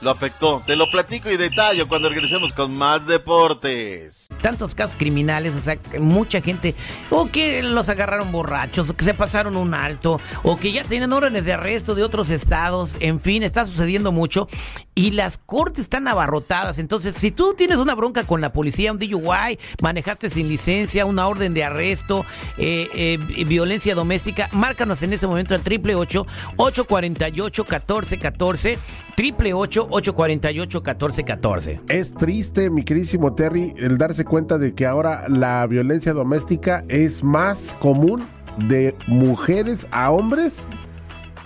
lo 0.02 0.10
afectó. 0.10 0.62
Te 0.66 0.76
lo 0.76 0.90
platico 0.90 1.30
y 1.30 1.36
detallo 1.36 1.88
cuando 1.88 2.08
regresemos 2.08 2.52
con 2.52 2.76
más 2.76 3.06
deportes. 3.06 4.28
Tantos 4.42 4.74
casos 4.74 4.96
criminales, 4.96 5.54
o 5.54 5.60
sea, 5.60 5.78
mucha 5.98 6.40
gente, 6.40 6.74
o 7.08 7.30
que 7.30 7.62
los 7.62 7.88
agarraron 7.88 8.32
borrachos, 8.32 8.90
o 8.90 8.96
que 8.96 9.04
se 9.04 9.14
pasaron 9.14 9.56
un 9.56 9.72
alto, 9.72 10.20
o 10.42 10.56
que 10.56 10.72
ya 10.72 10.82
tienen 10.82 11.12
órdenes 11.12 11.44
de 11.44 11.52
arresto 11.52 11.94
de 11.94 12.02
otros 12.02 12.28
estados, 12.30 12.96
en 12.98 13.20
fin, 13.20 13.44
está 13.44 13.64
sucediendo 13.64 14.10
mucho 14.10 14.48
y 14.94 15.12
las 15.12 15.38
cortes 15.38 15.82
están 15.82 16.08
abarrotadas. 16.08 16.78
Entonces, 16.78 17.14
si 17.16 17.30
tú 17.30 17.54
tienes 17.54 17.78
una 17.78 17.94
bronca 17.94 18.24
con 18.24 18.40
la 18.40 18.52
policía, 18.52 18.92
un 18.92 18.98
DUI, 18.98 19.58
manejaste 19.80 20.30
sin 20.30 20.48
licencia, 20.48 21.06
una 21.06 21.28
orden 21.28 21.54
de 21.54 21.62
arresto, 21.62 22.26
eh, 22.58 22.88
eh, 22.94 23.44
violencia 23.44 23.94
doméstica, 23.94 24.48
márcanos 24.52 25.02
en 25.02 25.12
ese 25.12 25.28
momento 25.28 25.54
al 25.54 25.62
triple 25.62 25.94
ocho 29.12 29.12
848 29.12 29.12
1414 29.12 29.12
triple 29.16 29.55
ocho 29.55 29.87
848 29.90 30.81
1414 30.81 31.81
Es 31.88 32.14
triste, 32.14 32.70
mi 32.70 32.83
queridísimo 32.83 33.35
Terry, 33.35 33.75
el 33.77 33.98
darse 33.98 34.25
cuenta 34.25 34.59
de 34.59 34.75
que 34.75 34.87
ahora 34.87 35.25
la 35.29 35.66
violencia 35.66 36.12
doméstica 36.12 36.85
es 36.88 37.22
más 37.22 37.77
común 37.81 38.27
de 38.68 38.94
mujeres 39.07 39.87
a 39.90 40.11
hombres 40.11 40.68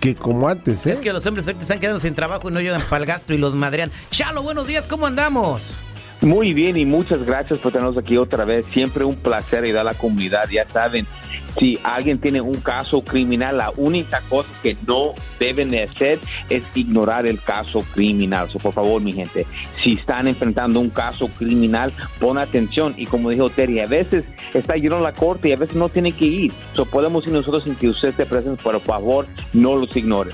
que 0.01 0.15
como 0.15 0.49
antes, 0.49 0.87
¿eh? 0.87 0.93
Es 0.93 1.01
que 1.01 1.13
los 1.13 1.25
hombres 1.27 1.47
ahorita 1.47 1.63
están 1.63 1.81
quedando 1.81 2.01
sin 2.01 2.15
trabajo 2.15 2.51
y 2.51 2.53
no 2.53 2.61
llegan 2.61 2.83
para 2.83 2.99
el 2.99 3.07
gasto 3.07 3.33
y 3.33 3.39
los 3.39 3.55
madrean. 3.55 3.91
Chalo, 4.11 4.43
buenos 4.43 4.67
días, 4.67 4.87
¿cómo 4.87 5.07
andamos? 5.07 5.75
Muy 6.21 6.55
bien 6.55 6.77
y 6.77 6.87
muchas 6.87 7.25
gracias 7.25 7.59
por 7.59 7.73
tenernos 7.73 7.99
aquí 7.99 8.17
otra 8.17 8.45
vez. 8.45 8.65
Siempre 8.67 9.05
un 9.05 9.17
placer 9.17 9.65
ayudar 9.65 9.83
a 9.83 9.93
la 9.93 9.99
comunidad. 9.99 10.49
Ya 10.51 10.67
saben, 10.69 11.07
si 11.59 11.79
alguien 11.83 12.19
tiene 12.19 12.41
un 12.41 12.57
caso 12.57 13.03
criminal, 13.03 13.59
la 13.59 13.73
única 13.77 14.21
cosa 14.29 14.49
que 14.63 14.77
no 14.87 15.15
deben 15.39 15.71
de 15.71 15.85
hacer 15.85 16.19
es 16.49 16.65
ignorar 16.75 17.27
el 17.27 17.41
caso 17.41 17.85
criminal. 17.93 18.49
So, 18.49 18.59
por 18.59 18.73
favor, 18.73 19.01
mi 19.01 19.13
gente, 19.13 19.47
si 19.85 19.93
están 19.93 20.27
enfrentando 20.27 20.81
un 20.81 20.91
caso 20.91 21.29
criminal, 21.29 21.93
pon 22.19 22.39
atención. 22.39 22.95
Y 22.97 23.07
como 23.07 23.31
dijo 23.31 23.51
Terry, 23.51 23.81
a 23.81 23.87
veces 23.87 24.25
está 24.55 24.75
a 24.75 24.79
la 24.79 25.13
corte 25.13 25.51
y 25.51 25.53
a 25.53 25.57
veces 25.57 25.77
no 25.77 25.89
tiene 25.91 26.13
que 26.13 26.25
ir. 26.25 26.53
So, 26.73 26.87
podemos 26.87 27.27
ir 27.27 27.33
nosotros 27.33 27.65
sin 27.65 27.75
que 27.75 27.89
usted 27.89 28.09
esté 28.09 28.25
presente. 28.25 28.63
Por 28.63 28.81
favor, 28.83 29.27
no 29.53 29.77
los 29.77 29.95
ignore. 29.97 30.33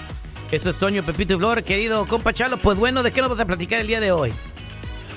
Eso 0.53 0.71
es 0.71 0.77
Toño, 0.77 1.03
Pepito 1.03 1.35
y 1.35 1.39
Flor, 1.39 1.65
querido 1.65 2.07
compa 2.07 2.33
Chalo. 2.33 2.59
Pues 2.59 2.79
bueno, 2.79 3.03
¿de 3.03 3.11
qué 3.11 3.21
nos 3.21 3.31
vas 3.31 3.41
a 3.41 3.47
platicar 3.47 3.81
el 3.81 3.87
día 3.87 4.01
de 4.01 4.13
hoy? 4.13 4.33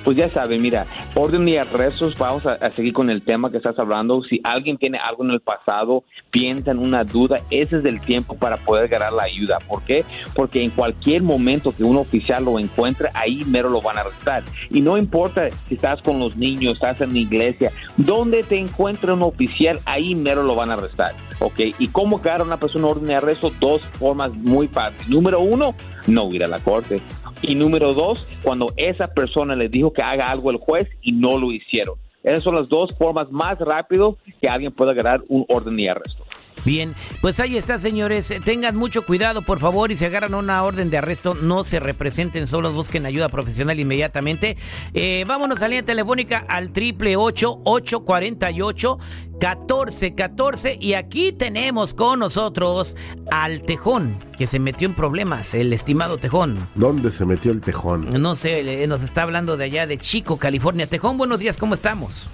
Pues 0.05 0.17
ya 0.17 0.29
saben, 0.29 0.61
mira, 0.61 0.85
orden 1.15 1.47
y 1.47 1.57
arrestos, 1.57 2.15
vamos 2.15 2.45
a, 2.45 2.53
a, 2.53 2.69
seguir 2.75 2.93
con 2.93 3.09
el 3.09 3.23
tema 3.23 3.49
que 3.49 3.57
estás 3.57 3.77
hablando. 3.79 4.21
Si 4.23 4.39
alguien 4.43 4.77
tiene 4.77 4.99
algo 4.99 5.23
en 5.23 5.31
el 5.31 5.39
pasado, 5.39 6.03
piensa 6.29 6.69
en 6.69 6.77
una 6.77 7.03
duda, 7.03 7.39
ese 7.49 7.79
es 7.79 7.85
el 7.85 7.99
tiempo 8.01 8.35
para 8.35 8.57
poder 8.57 8.87
ganar 8.87 9.13
la 9.13 9.23
ayuda. 9.23 9.57
¿Por 9.67 9.81
qué? 9.81 10.05
Porque 10.35 10.61
en 10.61 10.69
cualquier 10.69 11.23
momento 11.23 11.73
que 11.75 11.83
un 11.83 11.97
oficial 11.97 12.45
lo 12.45 12.59
encuentre, 12.59 13.09
ahí 13.15 13.43
mero 13.45 13.69
lo 13.69 13.81
van 13.81 13.97
a 13.97 14.01
arrestar. 14.01 14.43
Y 14.69 14.79
no 14.81 14.95
importa 14.95 15.49
si 15.67 15.73
estás 15.73 16.03
con 16.03 16.19
los 16.19 16.37
niños, 16.37 16.73
estás 16.73 17.01
en 17.01 17.13
la 17.13 17.19
iglesia, 17.19 17.71
donde 17.97 18.43
te 18.43 18.59
encuentre 18.59 19.11
un 19.11 19.23
oficial, 19.23 19.79
ahí 19.85 20.13
mero 20.13 20.43
lo 20.43 20.53
van 20.53 20.69
a 20.69 20.73
arrestar. 20.73 21.15
¿Ok? 21.39 21.59
¿Y 21.79 21.87
cómo 21.87 22.21
a 22.23 22.43
una 22.43 22.57
persona 22.57 22.87
orden 22.87 23.07
de 23.07 23.15
arresto? 23.15 23.51
Dos 23.59 23.81
formas 23.99 24.33
muy 24.35 24.67
fáciles. 24.67 25.09
Número 25.09 25.39
uno, 25.39 25.73
no 26.07 26.31
ir 26.31 26.43
a 26.43 26.47
la 26.47 26.59
corte. 26.59 27.01
Y 27.41 27.55
número 27.55 27.93
dos, 27.93 28.27
cuando 28.41 28.73
esa 28.77 29.07
persona 29.07 29.55
le 29.55 29.69
dijo 29.69 29.91
que 29.95 30.03
haga 30.03 30.29
algo 30.29 30.51
el 30.51 30.57
juez 30.57 30.87
y 31.01 31.11
no 31.11 31.37
lo 31.37 31.51
hicieron. 31.51 31.95
Esas 32.23 32.43
son 32.43 32.55
las 32.55 32.69
dos 32.69 32.91
formas 32.97 33.31
más 33.31 33.59
rápido 33.59 34.17
que 34.41 34.49
alguien 34.49 34.71
pueda 34.71 34.93
ganar 34.93 35.21
un 35.27 35.45
orden 35.47 35.77
de 35.77 35.89
arresto. 35.89 36.25
Bien, 36.63 36.95
pues 37.21 37.39
ahí 37.39 37.57
está, 37.57 37.77
señores. 37.77 38.33
Tengan 38.43 38.75
mucho 38.75 39.05
cuidado, 39.05 39.41
por 39.41 39.59
favor, 39.59 39.91
y 39.91 39.97
si 39.97 40.05
agarran 40.05 40.33
una 40.33 40.63
orden 40.63 40.89
de 40.89 40.97
arresto, 40.97 41.35
no 41.35 41.63
se 41.63 41.79
representen 41.79 42.47
solos, 42.47 42.73
busquen 42.73 43.05
ayuda 43.05 43.29
profesional 43.29 43.79
inmediatamente. 43.79 44.57
Eh, 44.93 45.25
vámonos 45.27 45.61
a 45.61 45.67
línea 45.67 45.83
telefónica 45.83 46.45
al 46.47 46.69
triple 46.69 47.17
ocho 47.17 47.59
ocho 47.63 48.03
cuarenta 48.03 48.51
y 48.51 48.61
ocho 48.61 48.99
1414 49.39 50.77
y 50.79 50.93
aquí 50.93 51.31
tenemos 51.31 51.93
con 51.93 52.19
nosotros 52.19 52.95
al 53.31 53.63
Tejón 53.63 54.23
que 54.37 54.47
se 54.47 54.59
metió 54.59 54.87
en 54.87 54.95
problemas, 54.95 55.53
el 55.53 55.73
estimado 55.73 56.17
Tejón. 56.17 56.67
¿Dónde 56.75 57.11
se 57.11 57.25
metió 57.25 57.51
el 57.51 57.61
Tejón? 57.61 58.21
No 58.21 58.35
sé, 58.35 58.87
nos 58.87 59.03
está 59.03 59.23
hablando 59.23 59.57
de 59.57 59.65
allá 59.65 59.87
de 59.87 59.97
Chico, 59.97 60.37
California. 60.37 60.87
Tejón, 60.87 61.17
buenos 61.17 61.39
días, 61.39 61.57
¿cómo 61.57 61.73
estamos? 61.73 62.27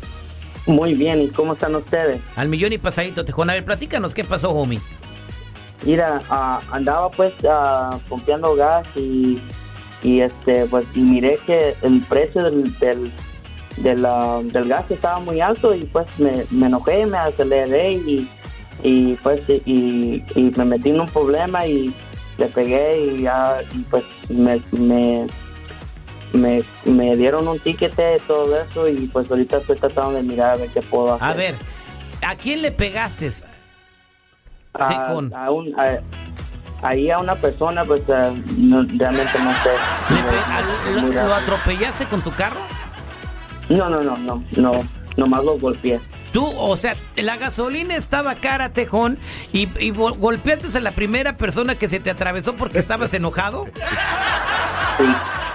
Muy 0.66 0.94
bien, 0.94 1.22
¿y 1.22 1.30
cómo 1.30 1.54
están 1.54 1.76
ustedes? 1.76 2.22
Al 2.36 2.48
millón 2.48 2.74
y 2.74 2.78
pasadito, 2.78 3.26
Tejón. 3.26 3.50
A 3.50 3.54
ver, 3.54 3.66
platícanos, 3.66 4.14
¿qué 4.14 4.24
pasó, 4.24 4.52
homie? 4.52 4.80
Mira, 5.84 6.22
uh, 6.30 6.76
andaba 6.76 7.10
pues 7.10 7.34
uh, 7.44 7.98
pompeando 8.08 8.56
gas 8.56 8.86
y, 8.96 9.42
y 10.04 10.22
este 10.22 10.66
pues 10.68 10.86
y 10.94 11.00
miré 11.00 11.40
que 11.48 11.76
el 11.82 12.02
precio 12.02 12.44
del, 12.44 12.78
del 12.78 13.12
del, 13.78 14.06
uh, 14.06 14.44
del 14.44 14.68
gas 14.68 14.90
estaba 14.92 15.20
muy 15.20 15.42
alto 15.42 15.74
y 15.74 15.84
pues 15.86 16.08
me, 16.20 16.46
me 16.52 16.68
enojé, 16.68 17.06
me 17.06 17.18
aceleré 17.18 17.94
y, 17.94 18.30
y 18.84 19.14
pues 19.16 19.42
y, 19.50 20.24
y, 20.36 20.52
me 20.56 20.66
metí 20.66 20.90
en 20.90 21.02
un 21.02 21.08
problema 21.08 21.66
y 21.66 21.94
le 22.38 22.48
pegué 22.48 23.06
y, 23.06 23.22
ya, 23.24 23.62
y 23.74 23.80
pues 23.84 24.04
me, 24.30 24.62
me, 24.72 25.26
me, 26.34 26.64
me, 26.86 27.16
dieron 27.16 27.48
un 27.48 27.60
ticket 27.60 27.94
y 27.94 28.22
todo 28.22 28.62
eso 28.62 28.88
y 28.88 29.08
pues 29.08 29.30
ahorita 29.30 29.58
estoy 29.58 29.78
tratando 29.78 30.14
de 30.14 30.24
mirar 30.24 30.56
a 30.56 30.58
ver 30.58 30.70
qué 30.70 30.82
puedo 30.82 31.14
hacer. 31.14 31.28
A 31.28 31.34
ver, 31.34 31.56
¿a 32.26 32.36
quién 32.36 32.62
le 32.62 32.72
pegaste? 32.72 33.32
A, 34.74 35.08
a 35.08 35.14
un, 35.14 35.34
a, 35.34 36.00
ahí 36.82 37.12
a 37.12 37.20
una 37.20 37.36
persona 37.36 37.84
pues 37.86 38.02
uh, 38.08 38.36
no, 38.58 38.86
realmente 38.98 39.40
no 39.40 39.54
sé. 39.56 39.72
¿Le, 40.10 41.02
no, 41.02 41.08
lo, 41.08 41.28
¿Lo 41.28 41.36
atropellaste 41.36 42.06
con 42.06 42.22
tu 42.22 42.32
carro? 42.32 42.62
No, 43.70 43.90
no, 43.90 44.02
no, 44.02 44.18
no, 44.18 44.44
no, 44.52 44.74
nomás 45.18 45.44
lo 45.44 45.58
golpeé. 45.58 46.00
Tú, 46.32 46.46
o 46.46 46.78
sea, 46.78 46.96
la 47.18 47.36
gasolina 47.36 47.96
estaba 47.96 48.36
cara, 48.36 48.70
Tejón, 48.70 49.18
y, 49.52 49.68
y 49.80 49.92
golpeaste 49.92 50.78
a 50.78 50.82
la 50.82 50.92
primera 50.92 51.36
persona 51.36 51.76
que 51.76 51.90
se 51.90 52.00
te 52.00 52.10
atravesó 52.10 52.56
porque 52.56 52.80
estabas 52.80 53.14
enojado. 53.14 53.66
Sí. 54.98 55.06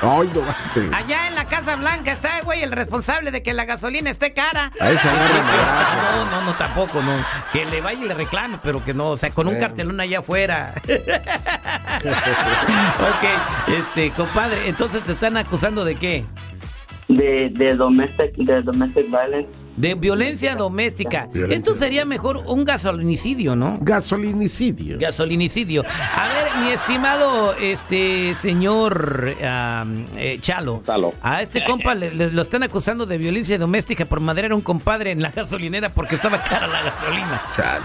Ay, 0.02 0.30
no 0.34 0.40
bate. 0.42 0.90
Allá 0.94 1.28
en 1.28 1.34
la 1.34 1.46
Casa 1.46 1.76
Blanca 1.76 2.12
está, 2.12 2.40
güey, 2.42 2.62
el 2.62 2.70
responsable 2.72 3.30
de 3.30 3.42
que 3.42 3.52
la 3.54 3.64
gasolina 3.64 4.10
esté 4.10 4.32
cara. 4.34 4.70
A 4.78 4.90
esa 4.90 5.10
no, 5.12 6.24
no, 6.30 6.42
no, 6.46 6.52
tampoco, 6.54 7.00
no. 7.02 7.24
Que 7.52 7.64
le 7.64 7.80
vaya 7.80 8.04
y 8.04 8.08
le 8.08 8.14
reclame, 8.14 8.58
pero 8.62 8.84
que 8.84 8.92
no, 8.94 9.08
o 9.10 9.16
sea, 9.16 9.30
con 9.30 9.46
un 9.46 9.54
Bueno. 9.54 9.66
cartelón 9.68 10.00
allá 10.00 10.18
afuera. 10.18 10.74
ok, 11.96 13.24
este, 13.78 14.10
compadre, 14.10 14.68
entonces 14.68 15.02
te 15.02 15.12
están 15.12 15.36
acusando 15.36 15.84
de 15.84 15.96
qué? 15.96 16.24
De, 17.08 17.50
de 17.54 17.74
domestic, 17.74 18.34
de 18.36 18.62
domestic 18.62 19.06
violence. 19.08 19.48
De 19.76 19.94
violencia 19.94 20.56
doméstica. 20.56 21.28
Violencia. 21.32 21.58
Esto 21.58 21.76
sería 21.76 22.04
mejor 22.04 22.38
un 22.46 22.64
gasolinicidio, 22.64 23.54
¿no? 23.54 23.78
Gasolinicidio. 23.82 24.98
Gasolinicidio. 24.98 25.82
A 25.84 26.28
ver, 26.28 26.64
mi 26.64 26.70
estimado 26.72 27.54
este 27.60 28.34
señor 28.36 29.34
am, 29.46 30.06
eh, 30.16 30.38
Chalo, 30.40 30.82
Chalo. 30.86 31.12
a 31.22 31.42
este 31.42 31.62
compa 31.64 31.94
le, 31.94 32.14
le- 32.14 32.30
lo 32.32 32.42
están 32.42 32.62
acusando 32.62 33.04
de 33.06 33.18
violencia 33.18 33.58
doméstica 33.58 34.06
por 34.06 34.20
madrear 34.20 34.52
a 34.52 34.54
un 34.54 34.62
compadre 34.62 35.10
en 35.10 35.20
la 35.22 35.30
gasolinera 35.30 35.90
porque 35.90 36.14
estaba 36.14 36.42
cara 36.42 36.66
la 36.66 36.82
gasolina. 36.82 37.42
Chale. 37.56 37.84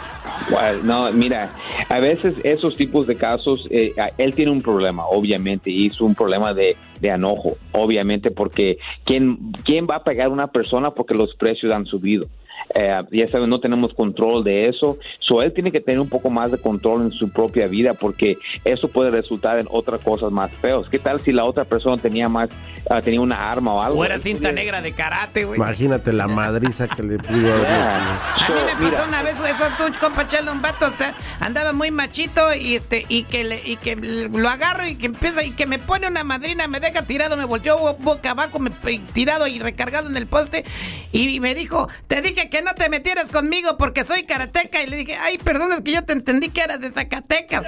Bueno, 0.50 0.80
no, 0.84 1.12
mira, 1.12 1.52
a 1.90 2.00
veces 2.00 2.34
esos 2.44 2.76
tipos 2.76 3.06
de 3.08 3.16
casos, 3.16 3.68
eh, 3.70 3.94
él 4.18 4.34
tiene 4.34 4.52
un 4.52 4.62
problema, 4.62 5.06
obviamente, 5.06 5.70
y 5.70 5.88
es 5.88 6.02
un 6.02 6.16
problema 6.16 6.54
de, 6.54 6.76
de 7.02 7.10
enojo, 7.10 7.58
obviamente, 7.72 8.32
porque 8.32 8.78
¿quién, 9.04 9.52
¿quién 9.66 9.88
va 9.90 9.98
a 9.98 10.04
pegar 10.04 10.28
a 10.28 10.30
una 10.30 10.48
persona 10.48 10.92
porque 10.92 11.16
los 11.16 11.36
precios 11.36 11.72
han 11.72 11.86
subido? 11.86 12.28
Eh, 12.74 13.02
ya 13.12 13.28
saben, 13.28 13.50
no 13.50 13.60
tenemos 13.60 13.94
control 13.94 14.44
de 14.44 14.70
eso. 14.70 14.98
So, 15.20 15.42
él 15.42 15.54
tiene 15.54 15.72
que 15.72 15.82
tener 15.82 16.00
un 16.00 16.10
poco 16.10 16.30
más 16.30 16.52
de 16.52 16.58
control 16.58 17.04
en 17.04 17.12
su 17.12 17.30
propia 17.30 17.68
vida 17.68 17.94
porque 17.94 18.38
eso 18.66 18.88
puede 18.88 19.12
resultar 19.12 19.60
en 19.60 19.68
otras 19.70 20.02
cosas 20.02 20.32
más 20.32 20.52
feas. 20.62 20.88
¿Qué 20.90 21.00
tal 21.00 21.20
si 21.20 21.32
la 21.32 21.46
otra 21.46 21.66
persona 21.66 22.02
tenía 22.02 22.30
más, 22.30 22.50
ah, 22.90 23.02
tenía 23.02 23.22
una 23.22 23.52
arma 23.52 23.74
o 23.74 23.82
algo? 23.82 24.00
O 24.00 24.06
era 24.06 24.20
cinta 24.20 24.50
podía- 24.50 24.54
negra 24.54 24.82
de 24.82 24.92
karate, 24.94 25.46
güey. 25.46 25.58
Imagínate 25.60 26.14
la 26.14 26.28
madriza 26.28 26.88
que 26.88 27.04
le 27.04 27.18
pudo 27.18 27.54
haber. 27.54 27.62
Yeah. 27.68 28.16
A 28.36 28.48
So, 28.48 28.54
mí 28.54 28.60
me 28.80 28.86
mira, 28.86 28.98
pasó 28.98 29.08
una 29.10 29.24
vez 29.24 29.36
eso, 29.40 29.64
tú, 29.78 29.84
compa 30.00 30.28
Chalo, 30.28 30.52
un 30.52 30.62
vato, 30.62 30.88
o 30.88 30.98
sea, 30.98 31.16
andaba 31.40 31.74
muy 31.74 31.92
machito 31.92 32.54
y 32.54 32.76
este 32.76 33.06
y 33.10 33.24
que 33.24 33.44
le- 33.44 33.62
y 33.66 33.76
que 33.78 33.96
lo 33.96 34.50
agarro 34.50 34.88
y 34.88 34.96
que 34.96 35.08
empieza 35.08 35.44
y 35.44 35.52
que 35.52 35.66
me 35.66 35.80
pone 35.80 36.08
una 36.08 36.24
madrina, 36.24 36.68
me 36.68 36.80
deja 36.80 37.04
tirado, 37.04 37.38
me 37.38 37.46
volteó 37.46 37.78
bo- 37.78 37.98
boca 38.00 38.32
abajo, 38.32 38.60
me 38.60 38.70
tirado 39.14 39.48
y 39.48 39.60
recargado 39.60 40.10
en 40.10 40.18
el 40.18 40.28
poste 40.28 40.64
y 41.12 41.40
me 41.40 41.56
dijo, 41.56 41.88
"Te 42.08 42.22
dije 42.22 42.50
que 42.52 42.62
no 42.62 42.76
te 42.76 42.88
metieras 42.90 43.32
conmigo 43.32 43.78
porque 43.80 44.04
soy 44.04 44.24
karateca." 44.24 44.84
Y 44.84 44.88
le 44.88 44.98
dije, 44.98 45.18
"Ay, 45.20 45.40
perdón, 45.40 45.72
es 45.72 45.82
que 45.82 45.94
yo 45.94 46.04
te 46.04 46.14
entendí 46.14 46.50
que 46.50 46.62
eras 46.62 46.80
de 46.80 46.92
Zacatecas." 46.92 47.66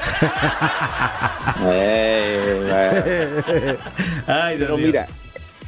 eh, 1.65 2.67
eh, 3.47 3.77
Ay, 4.27 4.57
Pero 4.59 4.77
mira, 4.77 5.07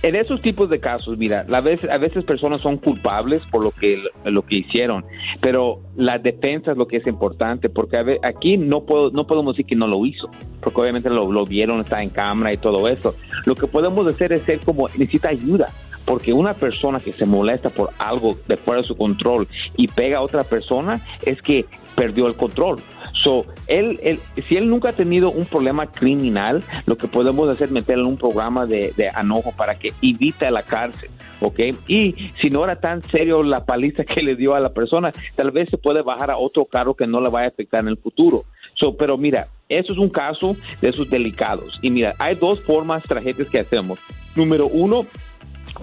en 0.05 0.15
esos 0.15 0.39
tipos 0.41 0.69
de 0.69 0.79
casos, 0.79 1.17
mira, 1.17 1.45
a 1.51 1.61
veces, 1.61 1.89
a 1.89 1.97
veces 1.97 2.23
personas 2.25 2.61
son 2.61 2.77
culpables 2.77 3.41
por 3.49 3.63
lo 3.63 3.71
que, 3.71 4.03
lo 4.25 4.43
que 4.43 4.57
hicieron, 4.57 5.03
pero 5.41 5.79
la 5.95 6.19
defensa 6.19 6.71
es 6.71 6.77
lo 6.77 6.87
que 6.87 6.97
es 6.97 7.07
importante, 7.07 7.69
porque 7.69 7.97
a 7.97 8.05
aquí 8.27 8.55
no, 8.57 8.85
puedo, 8.85 9.09
no 9.09 9.25
podemos 9.25 9.55
decir 9.55 9.65
que 9.65 9.75
no 9.75 9.87
lo 9.87 10.05
hizo, 10.05 10.29
porque 10.61 10.81
obviamente 10.81 11.09
lo, 11.09 11.31
lo 11.31 11.45
vieron, 11.45 11.79
está 11.81 12.03
en 12.03 12.09
cámara 12.09 12.53
y 12.53 12.57
todo 12.57 12.87
eso. 12.87 13.15
Lo 13.45 13.55
que 13.55 13.65
podemos 13.65 14.05
hacer 14.05 14.31
es 14.33 14.43
ser 14.43 14.59
como, 14.59 14.87
necesita 14.89 15.29
ayuda. 15.29 15.69
Porque 16.05 16.33
una 16.33 16.53
persona 16.53 16.99
que 16.99 17.13
se 17.13 17.25
molesta 17.25 17.69
por 17.69 17.89
algo 17.97 18.37
de 18.47 18.57
fuera 18.57 18.81
de 18.81 18.87
su 18.87 18.95
control 18.95 19.47
y 19.75 19.87
pega 19.87 20.19
a 20.19 20.21
otra 20.21 20.43
persona 20.43 21.01
es 21.23 21.41
que 21.41 21.65
perdió 21.95 22.27
el 22.27 22.35
control. 22.35 22.79
So, 23.23 23.45
él, 23.67 23.99
él- 24.03 24.19
si 24.47 24.55
él 24.57 24.69
nunca 24.69 24.89
ha 24.89 24.93
tenido 24.93 25.31
un 25.31 25.45
problema 25.45 25.87
criminal, 25.87 26.63
lo 26.85 26.97
que 26.97 27.07
podemos 27.07 27.49
hacer 27.49 27.67
es 27.67 27.71
meterle 27.71 28.03
un 28.03 28.17
programa 28.17 28.65
de, 28.65 28.93
de 28.97 29.09
anojo 29.09 29.51
para 29.53 29.79
que 29.79 29.93
evite 30.01 30.51
la 30.51 30.61
cárcel, 30.63 31.09
¿ok? 31.41 31.59
Y 31.87 32.13
si 32.41 32.49
no 32.49 32.63
era 32.65 32.75
tan 32.75 33.01
serio 33.01 33.41
la 33.41 33.65
paliza 33.65 34.03
que 34.05 34.21
le 34.21 34.35
dio 34.35 34.53
a 34.55 34.59
la 34.59 34.73
persona, 34.73 35.11
tal 35.35 35.51
vez 35.51 35.69
se 35.69 35.77
puede 35.77 36.01
bajar 36.01 36.29
a 36.31 36.37
otro 36.37 36.65
carro 36.65 36.93
que 36.93 37.07
no 37.07 37.19
le 37.21 37.29
vaya 37.29 37.45
a 37.47 37.49
afectar 37.49 37.79
en 37.81 37.87
el 37.87 37.97
futuro. 37.97 38.43
So, 38.75 38.95
pero 38.97 39.17
mira, 39.17 39.47
eso 39.69 39.93
es 39.93 39.99
un 39.99 40.09
caso 40.09 40.55
de 40.81 40.89
esos 40.89 41.09
delicados. 41.09 41.79
Y 41.81 41.89
mira, 41.89 42.13
hay 42.19 42.35
dos 42.35 42.59
formas 42.63 43.03
tragedias 43.03 43.47
que 43.49 43.59
hacemos. 43.59 43.97
Número 44.35 44.67
uno, 44.67 45.05